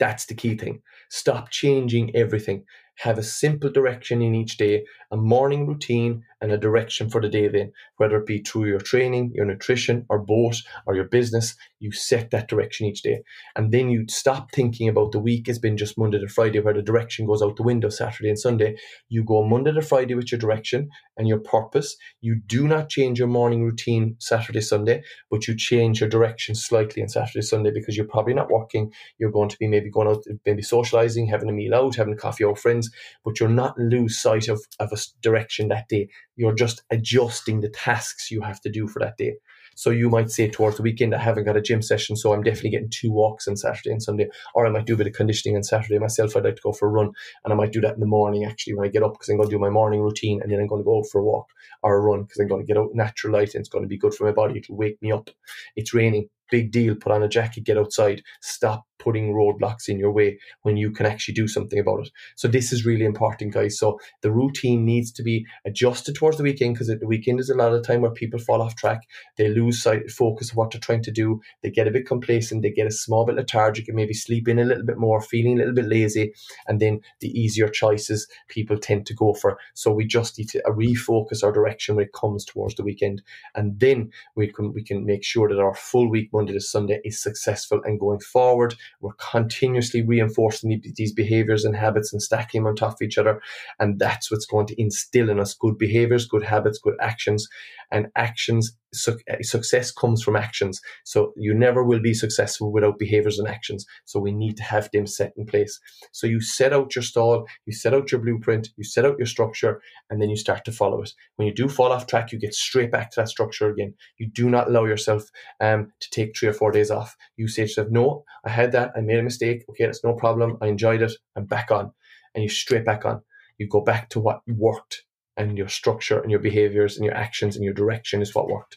That's 0.00 0.26
the 0.26 0.34
key 0.34 0.56
thing. 0.56 0.82
Stop 1.08 1.50
changing 1.50 2.16
everything 2.16 2.64
have 2.96 3.18
a 3.18 3.22
simple 3.22 3.70
direction 3.70 4.22
in 4.22 4.34
each 4.34 4.56
day, 4.56 4.84
a 5.10 5.16
morning 5.16 5.66
routine, 5.66 6.24
and 6.42 6.52
a 6.52 6.58
direction 6.58 7.08
for 7.08 7.22
the 7.22 7.28
day 7.28 7.48
then, 7.48 7.72
whether 7.96 8.16
it 8.16 8.26
be 8.26 8.40
through 8.40 8.66
your 8.66 8.80
training, 8.80 9.32
your 9.34 9.46
nutrition, 9.46 10.04
or 10.10 10.18
both, 10.18 10.58
or 10.86 10.94
your 10.94 11.06
business, 11.06 11.54
you 11.80 11.92
set 11.92 12.30
that 12.30 12.48
direction 12.48 12.86
each 12.86 13.02
day. 13.02 13.22
And 13.56 13.72
then 13.72 13.90
you 13.90 14.04
stop 14.08 14.52
thinking 14.52 14.88
about 14.88 15.12
the 15.12 15.20
week 15.20 15.46
has 15.46 15.58
been 15.58 15.76
just 15.76 15.98
Monday 15.98 16.18
to 16.18 16.28
Friday, 16.28 16.60
where 16.60 16.74
the 16.74 16.82
direction 16.82 17.26
goes 17.26 17.42
out 17.42 17.56
the 17.56 17.62
window 17.62 17.88
Saturday 17.88 18.28
and 18.28 18.38
Sunday. 18.38 18.76
You 19.08 19.24
go 19.24 19.44
Monday 19.44 19.72
to 19.72 19.82
Friday 19.82 20.14
with 20.14 20.30
your 20.30 20.38
direction 20.38 20.90
and 21.16 21.28
your 21.28 21.40
purpose. 21.40 21.96
You 22.20 22.40
do 22.46 22.68
not 22.68 22.90
change 22.90 23.18
your 23.18 23.28
morning 23.28 23.64
routine 23.64 24.16
Saturday, 24.18 24.60
Sunday, 24.60 25.02
but 25.30 25.48
you 25.48 25.56
change 25.56 26.00
your 26.00 26.10
direction 26.10 26.54
slightly 26.54 27.02
on 27.02 27.08
Saturday, 27.08 27.42
Sunday 27.42 27.70
because 27.72 27.96
you're 27.96 28.06
probably 28.06 28.34
not 28.34 28.50
working. 28.50 28.92
You're 29.18 29.32
going 29.32 29.48
to 29.48 29.56
be 29.58 29.68
maybe 29.68 29.90
going 29.90 30.08
out, 30.08 30.24
maybe 30.44 30.62
socializing, 30.62 31.26
having 31.28 31.48
a 31.48 31.52
meal 31.52 31.74
out, 31.74 31.96
having 31.96 32.12
a 32.12 32.16
coffee 32.16 32.44
with 32.44 32.58
friends 32.58 32.90
but 33.24 33.38
you're 33.40 33.48
not 33.48 33.78
lose 33.78 34.20
sight 34.20 34.48
of, 34.48 34.64
of 34.78 34.92
a 34.92 34.96
direction 35.20 35.68
that 35.68 35.88
day. 35.88 36.08
You're 36.36 36.54
just 36.54 36.82
adjusting 36.90 37.60
the 37.60 37.68
tasks 37.68 38.30
you 38.30 38.40
have 38.42 38.60
to 38.62 38.70
do 38.70 38.88
for 38.88 38.98
that 39.00 39.16
day. 39.16 39.36
So 39.74 39.90
you 39.90 40.10
might 40.10 40.30
say 40.30 40.48
towards 40.48 40.76
the 40.76 40.82
weekend, 40.82 41.14
I 41.14 41.18
haven't 41.18 41.44
got 41.44 41.56
a 41.56 41.62
gym 41.62 41.82
session, 41.82 42.16
so 42.16 42.32
I'm 42.32 42.42
definitely 42.42 42.70
getting 42.70 42.90
two 42.90 43.10
walks 43.10 43.48
on 43.48 43.56
Saturday 43.56 43.90
and 43.90 44.02
Sunday. 44.02 44.28
Or 44.54 44.66
I 44.66 44.70
might 44.70 44.84
do 44.84 44.94
a 44.94 44.96
bit 44.96 45.06
of 45.06 45.14
conditioning 45.14 45.56
on 45.56 45.62
Saturday 45.62 45.98
myself. 45.98 46.36
I'd 46.36 46.44
like 46.44 46.56
to 46.56 46.62
go 46.62 46.72
for 46.72 46.88
a 46.88 46.90
run, 46.90 47.10
and 47.44 47.52
I 47.52 47.56
might 47.56 47.72
do 47.72 47.80
that 47.80 47.94
in 47.94 48.00
the 48.00 48.06
morning 48.06 48.44
actually 48.44 48.74
when 48.74 48.86
I 48.86 48.90
get 48.90 49.02
up 49.02 49.14
because 49.14 49.28
I'm 49.28 49.36
going 49.36 49.48
to 49.48 49.54
do 49.54 49.58
my 49.58 49.70
morning 49.70 50.00
routine, 50.00 50.40
and 50.42 50.50
then 50.50 50.60
I'm 50.60 50.66
going 50.66 50.82
to 50.82 50.84
go 50.84 50.98
out 50.98 51.06
for 51.10 51.20
a 51.20 51.24
walk 51.24 51.46
or 51.82 51.96
a 51.96 52.00
run 52.00 52.22
because 52.22 52.38
I'm 52.38 52.48
going 52.48 52.62
to 52.62 52.66
get 52.66 52.76
out 52.76 52.90
natural 52.94 53.32
light 53.32 53.54
and 53.54 53.60
it's 53.60 53.68
going 53.68 53.82
to 53.82 53.88
be 53.88 53.98
good 53.98 54.14
for 54.14 54.24
my 54.24 54.32
body. 54.32 54.58
It'll 54.58 54.76
wake 54.76 55.00
me 55.00 55.12
up. 55.12 55.30
It's 55.76 55.94
raining 55.94 56.28
big 56.50 56.70
deal. 56.70 56.94
Put 56.94 57.12
on 57.12 57.22
a 57.22 57.28
jacket, 57.28 57.64
get 57.64 57.78
outside. 57.78 58.22
Stop 58.42 58.84
putting 59.02 59.32
roadblocks 59.32 59.88
in 59.88 59.98
your 59.98 60.12
way 60.12 60.38
when 60.62 60.76
you 60.76 60.90
can 60.90 61.06
actually 61.06 61.34
do 61.34 61.48
something 61.48 61.78
about 61.78 62.06
it. 62.06 62.10
So 62.36 62.48
this 62.48 62.72
is 62.72 62.86
really 62.86 63.04
important, 63.04 63.52
guys. 63.52 63.78
So 63.78 63.98
the 64.20 64.30
routine 64.30 64.84
needs 64.84 65.10
to 65.12 65.22
be 65.22 65.46
adjusted 65.64 66.14
towards 66.14 66.36
the 66.36 66.42
weekend 66.42 66.74
because 66.74 66.88
the 66.88 67.06
weekend 67.06 67.40
is 67.40 67.50
a 67.50 67.54
lot 67.54 67.72
of 67.72 67.84
time 67.84 68.02
where 68.02 68.10
people 68.10 68.38
fall 68.38 68.62
off 68.62 68.76
track. 68.76 69.00
They 69.36 69.48
lose 69.48 69.82
sight, 69.82 70.10
focus 70.10 70.50
of 70.50 70.56
what 70.56 70.70
they're 70.70 70.80
trying 70.80 71.02
to 71.02 71.10
do. 71.10 71.40
They 71.62 71.70
get 71.70 71.88
a 71.88 71.90
bit 71.90 72.06
complacent. 72.06 72.62
They 72.62 72.70
get 72.70 72.86
a 72.86 72.92
small 72.92 73.24
bit 73.26 73.36
lethargic 73.36 73.88
and 73.88 73.96
maybe 73.96 74.14
sleep 74.14 74.48
in 74.48 74.58
a 74.58 74.64
little 74.64 74.84
bit 74.84 74.98
more, 74.98 75.20
feeling 75.20 75.54
a 75.54 75.58
little 75.58 75.74
bit 75.74 75.88
lazy. 75.88 76.32
And 76.66 76.80
then 76.80 77.00
the 77.20 77.28
easier 77.28 77.68
choices 77.68 78.28
people 78.48 78.78
tend 78.78 79.06
to 79.06 79.14
go 79.14 79.34
for. 79.34 79.58
So 79.74 79.92
we 79.92 80.06
just 80.06 80.38
need 80.38 80.48
to 80.50 80.66
uh, 80.66 80.72
refocus 80.72 81.42
our 81.42 81.52
direction 81.52 81.96
when 81.96 82.06
it 82.06 82.12
comes 82.12 82.44
towards 82.44 82.76
the 82.76 82.84
weekend. 82.84 83.22
And 83.54 83.78
then 83.80 84.10
we 84.36 84.52
can, 84.52 84.72
we 84.72 84.84
can 84.84 85.04
make 85.04 85.24
sure 85.24 85.48
that 85.48 85.60
our 85.60 85.74
full 85.74 86.08
week 86.10 86.30
Monday 86.32 86.52
to 86.52 86.60
Sunday 86.60 87.00
is 87.04 87.20
successful 87.20 87.80
and 87.84 87.98
going 87.98 88.20
forward 88.20 88.74
we're 89.00 89.12
continuously 89.14 90.02
reinforcing 90.02 90.82
these 90.96 91.12
behaviors 91.12 91.64
and 91.64 91.76
habits 91.76 92.12
and 92.12 92.22
stacking 92.22 92.62
them 92.62 92.68
on 92.68 92.76
top 92.76 92.92
of 92.92 93.02
each 93.02 93.18
other. 93.18 93.40
And 93.78 93.98
that's 93.98 94.30
what's 94.30 94.46
going 94.46 94.66
to 94.68 94.80
instill 94.80 95.30
in 95.30 95.40
us 95.40 95.54
good 95.54 95.78
behaviors, 95.78 96.26
good 96.26 96.44
habits, 96.44 96.78
good 96.78 96.96
actions. 97.00 97.48
And 97.90 98.08
actions, 98.16 98.76
su- 98.92 99.18
eh, 99.28 99.38
success 99.42 99.90
comes 99.90 100.22
from 100.22 100.36
actions. 100.36 100.80
So 101.04 101.32
you 101.36 101.54
never 101.54 101.82
will 101.82 102.00
be 102.00 102.14
successful 102.14 102.70
without 102.70 102.98
behaviors 102.98 103.38
and 103.38 103.48
actions. 103.48 103.86
So 104.04 104.20
we 104.20 104.32
need 104.32 104.56
to 104.58 104.62
have 104.62 104.90
them 104.92 105.06
set 105.06 105.32
in 105.36 105.46
place. 105.46 105.80
So 106.12 106.26
you 106.26 106.40
set 106.40 106.74
out 106.74 106.94
your 106.94 107.02
stall, 107.02 107.46
you 107.64 107.72
set 107.72 107.94
out 107.94 108.12
your 108.12 108.20
blueprint, 108.20 108.68
you 108.76 108.84
set 108.84 109.06
out 109.06 109.18
your 109.18 109.26
structure, 109.26 109.80
and 110.10 110.20
then 110.20 110.28
you 110.28 110.36
start 110.36 110.64
to 110.66 110.72
follow 110.72 111.02
it. 111.02 111.12
When 111.36 111.48
you 111.48 111.54
do 111.54 111.68
fall 111.68 111.92
off 111.92 112.06
track, 112.06 112.30
you 112.32 112.38
get 112.38 112.54
straight 112.54 112.92
back 112.92 113.10
to 113.12 113.20
that 113.20 113.28
structure 113.28 113.70
again. 113.70 113.94
You 114.18 114.28
do 114.28 114.50
not 114.50 114.68
allow 114.68 114.84
yourself 114.84 115.30
um, 115.60 115.92
to 116.00 116.10
take 116.10 116.36
three 116.36 116.48
or 116.48 116.52
four 116.52 116.70
days 116.70 116.90
off. 116.90 117.16
You 117.36 117.48
say 117.48 117.62
to 117.62 117.68
yourself, 117.68 117.88
no, 117.90 118.24
I 118.44 118.50
had 118.50 118.72
that 118.72 118.82
that. 118.82 118.98
I 118.98 119.00
made 119.02 119.18
a 119.18 119.22
mistake. 119.22 119.64
Okay, 119.70 119.86
that's 119.86 120.04
no 120.04 120.14
problem. 120.14 120.58
I 120.60 120.66
enjoyed 120.68 121.02
it. 121.02 121.12
I'm 121.36 121.44
back 121.44 121.70
on. 121.70 121.92
And 122.34 122.42
you 122.42 122.48
straight 122.48 122.84
back 122.84 123.04
on. 123.04 123.22
You 123.58 123.68
go 123.68 123.80
back 123.80 124.08
to 124.10 124.20
what 124.20 124.40
worked 124.46 125.04
and 125.36 125.56
your 125.56 125.68
structure 125.68 126.20
and 126.20 126.30
your 126.30 126.40
behaviors 126.40 126.96
and 126.96 127.04
your 127.04 127.14
actions 127.14 127.56
and 127.56 127.64
your 127.64 127.74
direction 127.74 128.22
is 128.22 128.34
what 128.34 128.48
worked. 128.48 128.76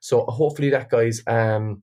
So 0.00 0.24
hopefully 0.24 0.70
that 0.70 0.90
guys 0.90 1.22
um 1.26 1.82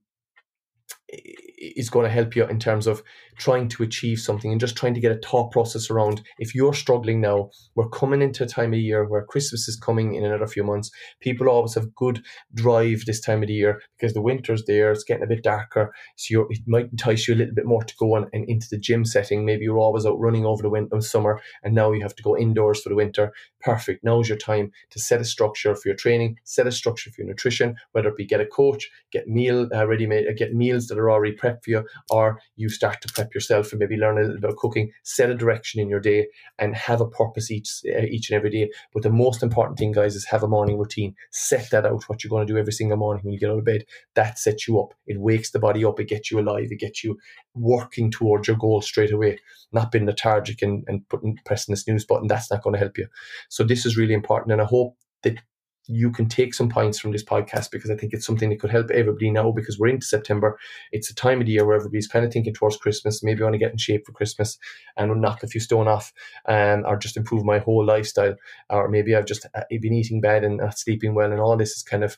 is 1.60 1.90
going 1.90 2.04
to 2.04 2.12
help 2.12 2.34
you 2.34 2.44
in 2.46 2.58
terms 2.58 2.86
of 2.86 3.02
trying 3.38 3.68
to 3.68 3.82
achieve 3.82 4.18
something 4.18 4.50
and 4.50 4.60
just 4.60 4.76
trying 4.76 4.94
to 4.94 5.00
get 5.00 5.12
a 5.12 5.20
thought 5.26 5.50
process 5.50 5.90
around 5.90 6.22
if 6.38 6.54
you're 6.54 6.74
struggling 6.74 7.20
now 7.20 7.50
we're 7.74 7.88
coming 7.88 8.20
into 8.20 8.44
a 8.44 8.46
time 8.46 8.72
of 8.72 8.78
year 8.78 9.08
where 9.08 9.24
christmas 9.24 9.68
is 9.68 9.76
coming 9.76 10.14
in 10.14 10.24
another 10.24 10.46
few 10.46 10.64
months. 10.64 10.90
People 11.20 11.48
always 11.48 11.74
have 11.74 11.94
good 11.94 12.22
drive 12.54 13.04
this 13.06 13.20
time 13.20 13.42
of 13.42 13.48
the 13.48 13.54
year 13.54 13.80
because 13.98 14.14
the 14.14 14.20
winter's 14.20 14.64
there 14.66 14.92
it's 14.92 15.04
getting 15.04 15.24
a 15.24 15.26
bit 15.26 15.42
darker 15.42 15.92
so 16.16 16.46
it 16.50 16.58
might 16.66 16.90
entice 16.90 17.26
you 17.26 17.34
a 17.34 17.36
little 17.36 17.54
bit 17.54 17.66
more 17.66 17.82
to 17.84 17.94
go 17.98 18.16
on 18.16 18.28
and 18.32 18.48
into 18.48 18.66
the 18.70 18.78
gym 18.78 19.04
setting. 19.04 19.44
Maybe 19.44 19.64
you're 19.64 19.78
always 19.78 20.06
out 20.06 20.18
running 20.18 20.44
over 20.44 20.62
the 20.62 20.70
winter 20.70 21.00
summer 21.00 21.40
and 21.62 21.74
now 21.74 21.92
you 21.92 22.02
have 22.02 22.14
to 22.16 22.22
go 22.22 22.36
indoors 22.36 22.82
for 22.82 22.88
the 22.88 22.94
winter. 22.94 23.32
Perfect. 23.60 24.04
Now's 24.04 24.28
your 24.28 24.38
time 24.38 24.70
to 24.90 24.98
set 24.98 25.20
a 25.20 25.24
structure 25.24 25.74
for 25.74 25.88
your 25.88 25.96
training 25.96 26.36
set 26.44 26.66
a 26.66 26.72
structure 26.72 27.10
for 27.10 27.22
your 27.22 27.28
nutrition 27.28 27.76
whether 27.92 28.08
it 28.08 28.16
be 28.16 28.26
get 28.26 28.40
a 28.40 28.46
coach 28.46 28.90
get 29.12 29.28
meal 29.28 29.68
uh, 29.74 29.86
ready 29.86 30.06
made 30.06 30.26
uh, 30.26 30.32
get 30.36 30.54
meals 30.54 30.86
that 30.86 30.98
are 30.98 31.10
already 31.10 31.34
prepped 31.34 31.49
for 31.62 31.70
you 31.70 31.84
or 32.10 32.40
you 32.56 32.68
start 32.68 33.00
to 33.02 33.12
prep 33.12 33.34
yourself 33.34 33.72
and 33.72 33.78
maybe 33.78 33.96
learn 33.96 34.18
a 34.18 34.22
little 34.22 34.40
bit 34.40 34.50
of 34.50 34.56
cooking, 34.56 34.90
set 35.02 35.30
a 35.30 35.34
direction 35.34 35.80
in 35.80 35.88
your 35.88 36.00
day 36.00 36.28
and 36.58 36.74
have 36.76 37.00
a 37.00 37.08
purpose 37.08 37.50
each 37.50 37.80
uh, 37.96 38.02
each 38.02 38.30
and 38.30 38.36
every 38.36 38.50
day. 38.50 38.70
But 38.92 39.02
the 39.02 39.10
most 39.10 39.42
important 39.42 39.78
thing, 39.78 39.92
guys, 39.92 40.14
is 40.14 40.26
have 40.26 40.42
a 40.42 40.48
morning 40.48 40.78
routine. 40.78 41.14
Set 41.30 41.70
that 41.70 41.86
out, 41.86 42.04
what 42.08 42.22
you're 42.22 42.30
going 42.30 42.46
to 42.46 42.52
do 42.52 42.58
every 42.58 42.72
single 42.72 42.96
morning 42.96 43.22
when 43.24 43.32
you 43.32 43.40
get 43.40 43.50
out 43.50 43.58
of 43.58 43.64
bed. 43.64 43.84
That 44.14 44.38
sets 44.38 44.66
you 44.66 44.80
up. 44.80 44.94
It 45.06 45.20
wakes 45.20 45.50
the 45.50 45.58
body 45.58 45.84
up. 45.84 46.00
It 46.00 46.08
gets 46.08 46.30
you 46.30 46.40
alive. 46.40 46.68
It 46.70 46.80
gets 46.80 47.04
you 47.04 47.18
working 47.54 48.10
towards 48.10 48.48
your 48.48 48.56
goal 48.56 48.80
straight 48.80 49.12
away, 49.12 49.38
not 49.72 49.90
being 49.92 50.06
lethargic 50.06 50.62
and, 50.62 50.84
and 50.86 51.08
putting 51.08 51.38
pressing 51.44 51.72
the 51.72 51.76
snooze 51.76 52.04
button. 52.04 52.28
That's 52.28 52.50
not 52.50 52.62
going 52.62 52.74
to 52.74 52.80
help 52.80 52.98
you. 52.98 53.06
So 53.48 53.64
this 53.64 53.84
is 53.86 53.96
really 53.96 54.14
important. 54.14 54.52
And 54.52 54.62
I 54.62 54.64
hope 54.64 54.96
that 55.22 55.38
you 55.90 56.10
can 56.10 56.28
take 56.28 56.54
some 56.54 56.68
points 56.68 56.98
from 56.98 57.10
this 57.10 57.24
podcast 57.24 57.70
because 57.70 57.90
I 57.90 57.96
think 57.96 58.12
it's 58.12 58.24
something 58.24 58.48
that 58.50 58.60
could 58.60 58.70
help 58.70 58.90
everybody 58.90 59.30
now 59.30 59.50
because 59.50 59.78
we're 59.78 59.88
into 59.88 60.06
September. 60.06 60.58
It's 60.92 61.10
a 61.10 61.14
time 61.14 61.40
of 61.40 61.46
the 61.46 61.52
year 61.52 61.66
where 61.66 61.76
everybody's 61.76 62.06
kind 62.06 62.24
of 62.24 62.32
thinking 62.32 62.54
towards 62.54 62.76
Christmas. 62.76 63.22
Maybe 63.22 63.42
want 63.42 63.54
to 63.54 63.58
get 63.58 63.72
in 63.72 63.78
shape 63.78 64.06
for 64.06 64.12
Christmas 64.12 64.56
and 64.96 65.20
knock 65.20 65.42
a 65.42 65.48
few 65.48 65.60
stone 65.60 65.88
off 65.88 66.12
and 66.46 66.86
or 66.86 66.96
just 66.96 67.16
improve 67.16 67.44
my 67.44 67.58
whole 67.58 67.84
lifestyle. 67.84 68.36
Or 68.68 68.88
maybe 68.88 69.16
I've 69.16 69.26
just 69.26 69.46
uh, 69.54 69.62
been 69.70 69.92
eating 69.92 70.20
bad 70.20 70.44
and 70.44 70.58
not 70.58 70.78
sleeping 70.78 71.14
well 71.14 71.32
and 71.32 71.40
all 71.40 71.56
this 71.56 71.76
is 71.76 71.82
kind 71.82 72.04
of 72.04 72.16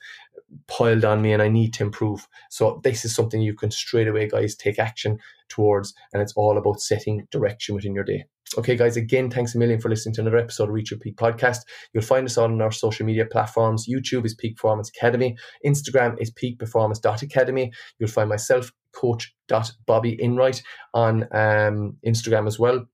piled 0.67 1.05
on 1.05 1.23
me 1.23 1.33
and 1.33 1.43
I 1.43 1.49
need 1.49 1.73
to 1.75 1.85
improve. 1.85 2.29
So 2.51 2.81
this 2.85 3.05
is 3.05 3.15
something 3.15 3.41
you 3.41 3.55
can 3.55 3.71
straight 3.71 4.09
away, 4.09 4.29
guys, 4.29 4.55
take 4.55 4.79
action 4.79 5.19
towards. 5.49 5.95
And 6.13 6.21
it's 6.21 6.35
all 6.35 6.59
about 6.59 6.81
setting 6.81 7.27
direction 7.31 7.75
within 7.75 7.95
your 7.95 8.05
day. 8.05 8.27
Okay, 8.59 8.77
guys, 8.77 8.97
again, 8.97 9.31
thanks 9.31 9.55
a 9.55 9.59
million 9.59 9.81
for 9.81 9.89
listening 9.89 10.15
to 10.15 10.21
another 10.21 10.37
episode 10.37 10.65
of 10.65 10.75
Reach 10.75 10.91
Your 10.91 11.01
Peak 11.01 11.17
podcast. 11.17 11.59
You'll 11.93 12.03
find 12.03 12.27
us 12.27 12.37
on 12.37 12.61
our 12.61 12.71
social 12.71 13.07
media 13.07 13.25
platforms. 13.25 13.87
YouTube 13.89 14.27
is 14.27 14.35
Peak 14.35 14.57
Performance 14.57 14.91
Academy. 14.91 15.37
Instagram 15.65 16.17
is 16.21 16.31
Peak 16.31 16.59
Performance 16.59 17.01
Academy. 17.05 17.73
You'll 17.99 18.11
find 18.11 18.29
myself, 18.29 18.71
coach.bobbyenright 18.95 20.63
on 20.93 21.23
um, 21.33 21.97
Instagram 22.07 22.47
as 22.47 22.59
well 22.59 22.87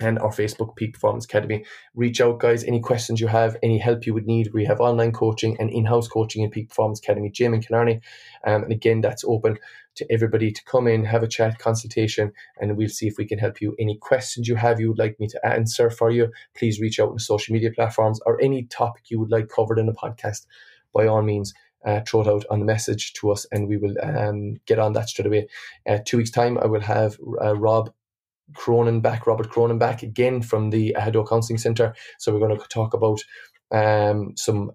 and 0.00 0.18
our 0.18 0.30
Facebook 0.30 0.76
Peak 0.76 0.94
Performance 0.94 1.24
Academy. 1.24 1.64
Reach 1.94 2.20
out, 2.20 2.38
guys. 2.38 2.64
Any 2.64 2.80
questions 2.80 3.20
you 3.20 3.26
have, 3.26 3.56
any 3.62 3.78
help 3.78 4.06
you 4.06 4.14
would 4.14 4.26
need, 4.26 4.52
we 4.52 4.64
have 4.64 4.80
online 4.80 5.12
coaching 5.12 5.56
and 5.58 5.70
in 5.70 5.84
house 5.84 6.08
coaching 6.08 6.42
in 6.42 6.50
Peak 6.50 6.68
Performance 6.68 7.00
Academy 7.00 7.30
gym 7.30 7.54
and 7.54 7.66
Killarney. 7.66 8.00
Um, 8.46 8.62
and 8.64 8.72
again, 8.72 9.00
that's 9.00 9.24
open 9.24 9.58
to 9.96 10.06
everybody 10.10 10.52
to 10.52 10.64
come 10.64 10.86
in, 10.86 11.04
have 11.04 11.24
a 11.24 11.28
chat, 11.28 11.58
consultation, 11.58 12.32
and 12.60 12.76
we'll 12.76 12.88
see 12.88 13.08
if 13.08 13.18
we 13.18 13.26
can 13.26 13.38
help 13.38 13.60
you. 13.60 13.74
Any 13.78 13.96
questions 13.96 14.46
you 14.46 14.54
have 14.54 14.80
you 14.80 14.88
would 14.88 14.98
like 14.98 15.18
me 15.18 15.26
to 15.28 15.46
answer 15.46 15.90
for 15.90 16.10
you, 16.10 16.30
please 16.56 16.80
reach 16.80 17.00
out 17.00 17.08
on 17.08 17.14
the 17.14 17.20
social 17.20 17.52
media 17.52 17.70
platforms 17.72 18.20
or 18.24 18.40
any 18.40 18.64
topic 18.64 19.10
you 19.10 19.18
would 19.18 19.32
like 19.32 19.48
covered 19.48 19.78
in 19.78 19.88
a 19.88 19.92
podcast. 19.92 20.46
By 20.94 21.06
all 21.06 21.22
means, 21.22 21.52
uh, 21.84 22.00
throw 22.06 22.20
it 22.20 22.28
out 22.28 22.44
on 22.50 22.60
the 22.60 22.64
message 22.64 23.12
to 23.14 23.30
us 23.30 23.46
and 23.52 23.68
we 23.68 23.76
will 23.76 23.94
um, 24.02 24.56
get 24.66 24.78
on 24.78 24.92
that 24.92 25.08
straight 25.08 25.26
away. 25.26 25.48
Uh, 25.88 25.98
two 26.04 26.18
weeks' 26.18 26.30
time, 26.30 26.58
I 26.58 26.66
will 26.66 26.80
have 26.80 27.18
uh, 27.42 27.56
Rob 27.56 27.92
Cronin 28.54 29.00
back, 29.00 29.26
Robert 29.26 29.50
Cronin 29.50 29.78
back 29.78 30.02
again 30.02 30.42
from 30.42 30.70
the 30.70 30.94
Ahado 30.98 31.28
Counselling 31.28 31.58
Centre. 31.58 31.94
So 32.18 32.32
we're 32.32 32.46
going 32.46 32.58
to 32.58 32.68
talk 32.68 32.94
about 32.94 33.20
um, 33.70 34.36
some 34.36 34.72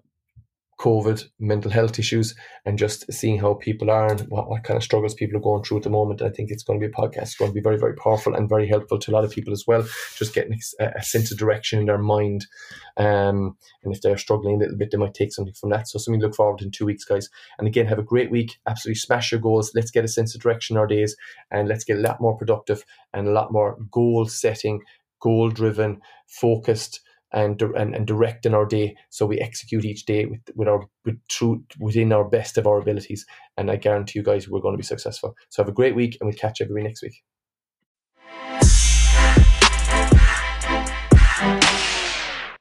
COVID, 0.84 1.24
mental 1.40 1.70
health 1.70 1.98
issues, 1.98 2.34
and 2.66 2.78
just 2.78 3.10
seeing 3.10 3.38
how 3.38 3.54
people 3.54 3.90
are 3.90 4.12
and 4.12 4.20
what, 4.28 4.50
what 4.50 4.64
kind 4.64 4.76
of 4.76 4.82
struggles 4.82 5.14
people 5.14 5.38
are 5.38 5.42
going 5.42 5.64
through 5.64 5.78
at 5.78 5.82
the 5.82 5.88
moment. 5.88 6.20
I 6.20 6.28
think 6.28 6.50
it's 6.50 6.62
going 6.62 6.78
to 6.78 6.86
be 6.86 6.92
a 6.92 6.94
podcast. 6.94 7.22
It's 7.22 7.36
going 7.36 7.50
to 7.50 7.54
be 7.54 7.62
very, 7.62 7.78
very 7.78 7.94
powerful 7.94 8.34
and 8.34 8.50
very 8.50 8.68
helpful 8.68 8.98
to 8.98 9.10
a 9.10 9.14
lot 9.14 9.24
of 9.24 9.30
people 9.30 9.54
as 9.54 9.64
well. 9.66 9.82
Just 10.18 10.34
getting 10.34 10.60
a, 10.80 11.02
sense 11.02 11.32
of 11.32 11.38
direction 11.38 11.78
in 11.78 11.86
their 11.86 11.96
mind. 11.96 12.44
Um, 12.98 13.56
and 13.82 13.94
if 13.94 14.02
they're 14.02 14.18
struggling 14.18 14.56
a 14.56 14.58
little 14.58 14.76
bit, 14.76 14.90
they 14.90 14.98
might 14.98 15.14
take 15.14 15.32
something 15.32 15.54
from 15.54 15.70
that. 15.70 15.88
So 15.88 15.98
something 15.98 16.20
to 16.20 16.26
look 16.26 16.36
forward 16.36 16.60
in 16.60 16.70
two 16.70 16.84
weeks, 16.84 17.06
guys. 17.06 17.30
And 17.58 17.66
again, 17.66 17.86
have 17.86 17.98
a 17.98 18.02
great 18.02 18.30
week. 18.30 18.58
Absolutely 18.66 18.98
smash 18.98 19.32
your 19.32 19.40
goals. 19.40 19.72
Let's 19.74 19.90
get 19.90 20.04
a 20.04 20.08
sense 20.08 20.34
of 20.34 20.42
direction 20.42 20.76
in 20.76 20.80
our 20.80 20.86
days 20.86 21.16
and 21.50 21.66
let's 21.66 21.84
get 21.84 21.96
a 21.96 22.02
lot 22.02 22.20
more 22.20 22.36
productive 22.36 22.84
and 23.14 23.26
a 23.26 23.32
lot 23.32 23.52
more 23.52 23.78
goal 23.90 24.26
setting, 24.26 24.82
goal 25.18 25.48
driven, 25.48 26.02
focused 26.26 27.00
and, 27.34 27.60
and 27.60 27.94
and 27.94 28.06
directing 28.06 28.54
our 28.54 28.64
day 28.64 28.96
so 29.10 29.26
we 29.26 29.38
execute 29.38 29.84
each 29.84 30.06
day 30.06 30.26
with 30.26 30.40
with 30.54 30.68
our 30.68 30.86
with 31.04 31.18
true 31.28 31.62
within 31.78 32.12
our 32.12 32.24
best 32.24 32.56
of 32.56 32.66
our 32.66 32.78
abilities 32.78 33.26
and 33.56 33.70
i 33.70 33.76
guarantee 33.76 34.18
you 34.18 34.22
guys 34.22 34.48
we're 34.48 34.60
going 34.60 34.74
to 34.74 34.78
be 34.78 34.84
successful. 34.84 35.34
So 35.50 35.62
have 35.62 35.68
a 35.68 35.72
great 35.72 35.94
week 35.94 36.16
and 36.20 36.28
we'll 36.28 36.36
catch 36.36 36.60
everybody 36.60 36.84
next 36.84 37.02
week 37.02 37.22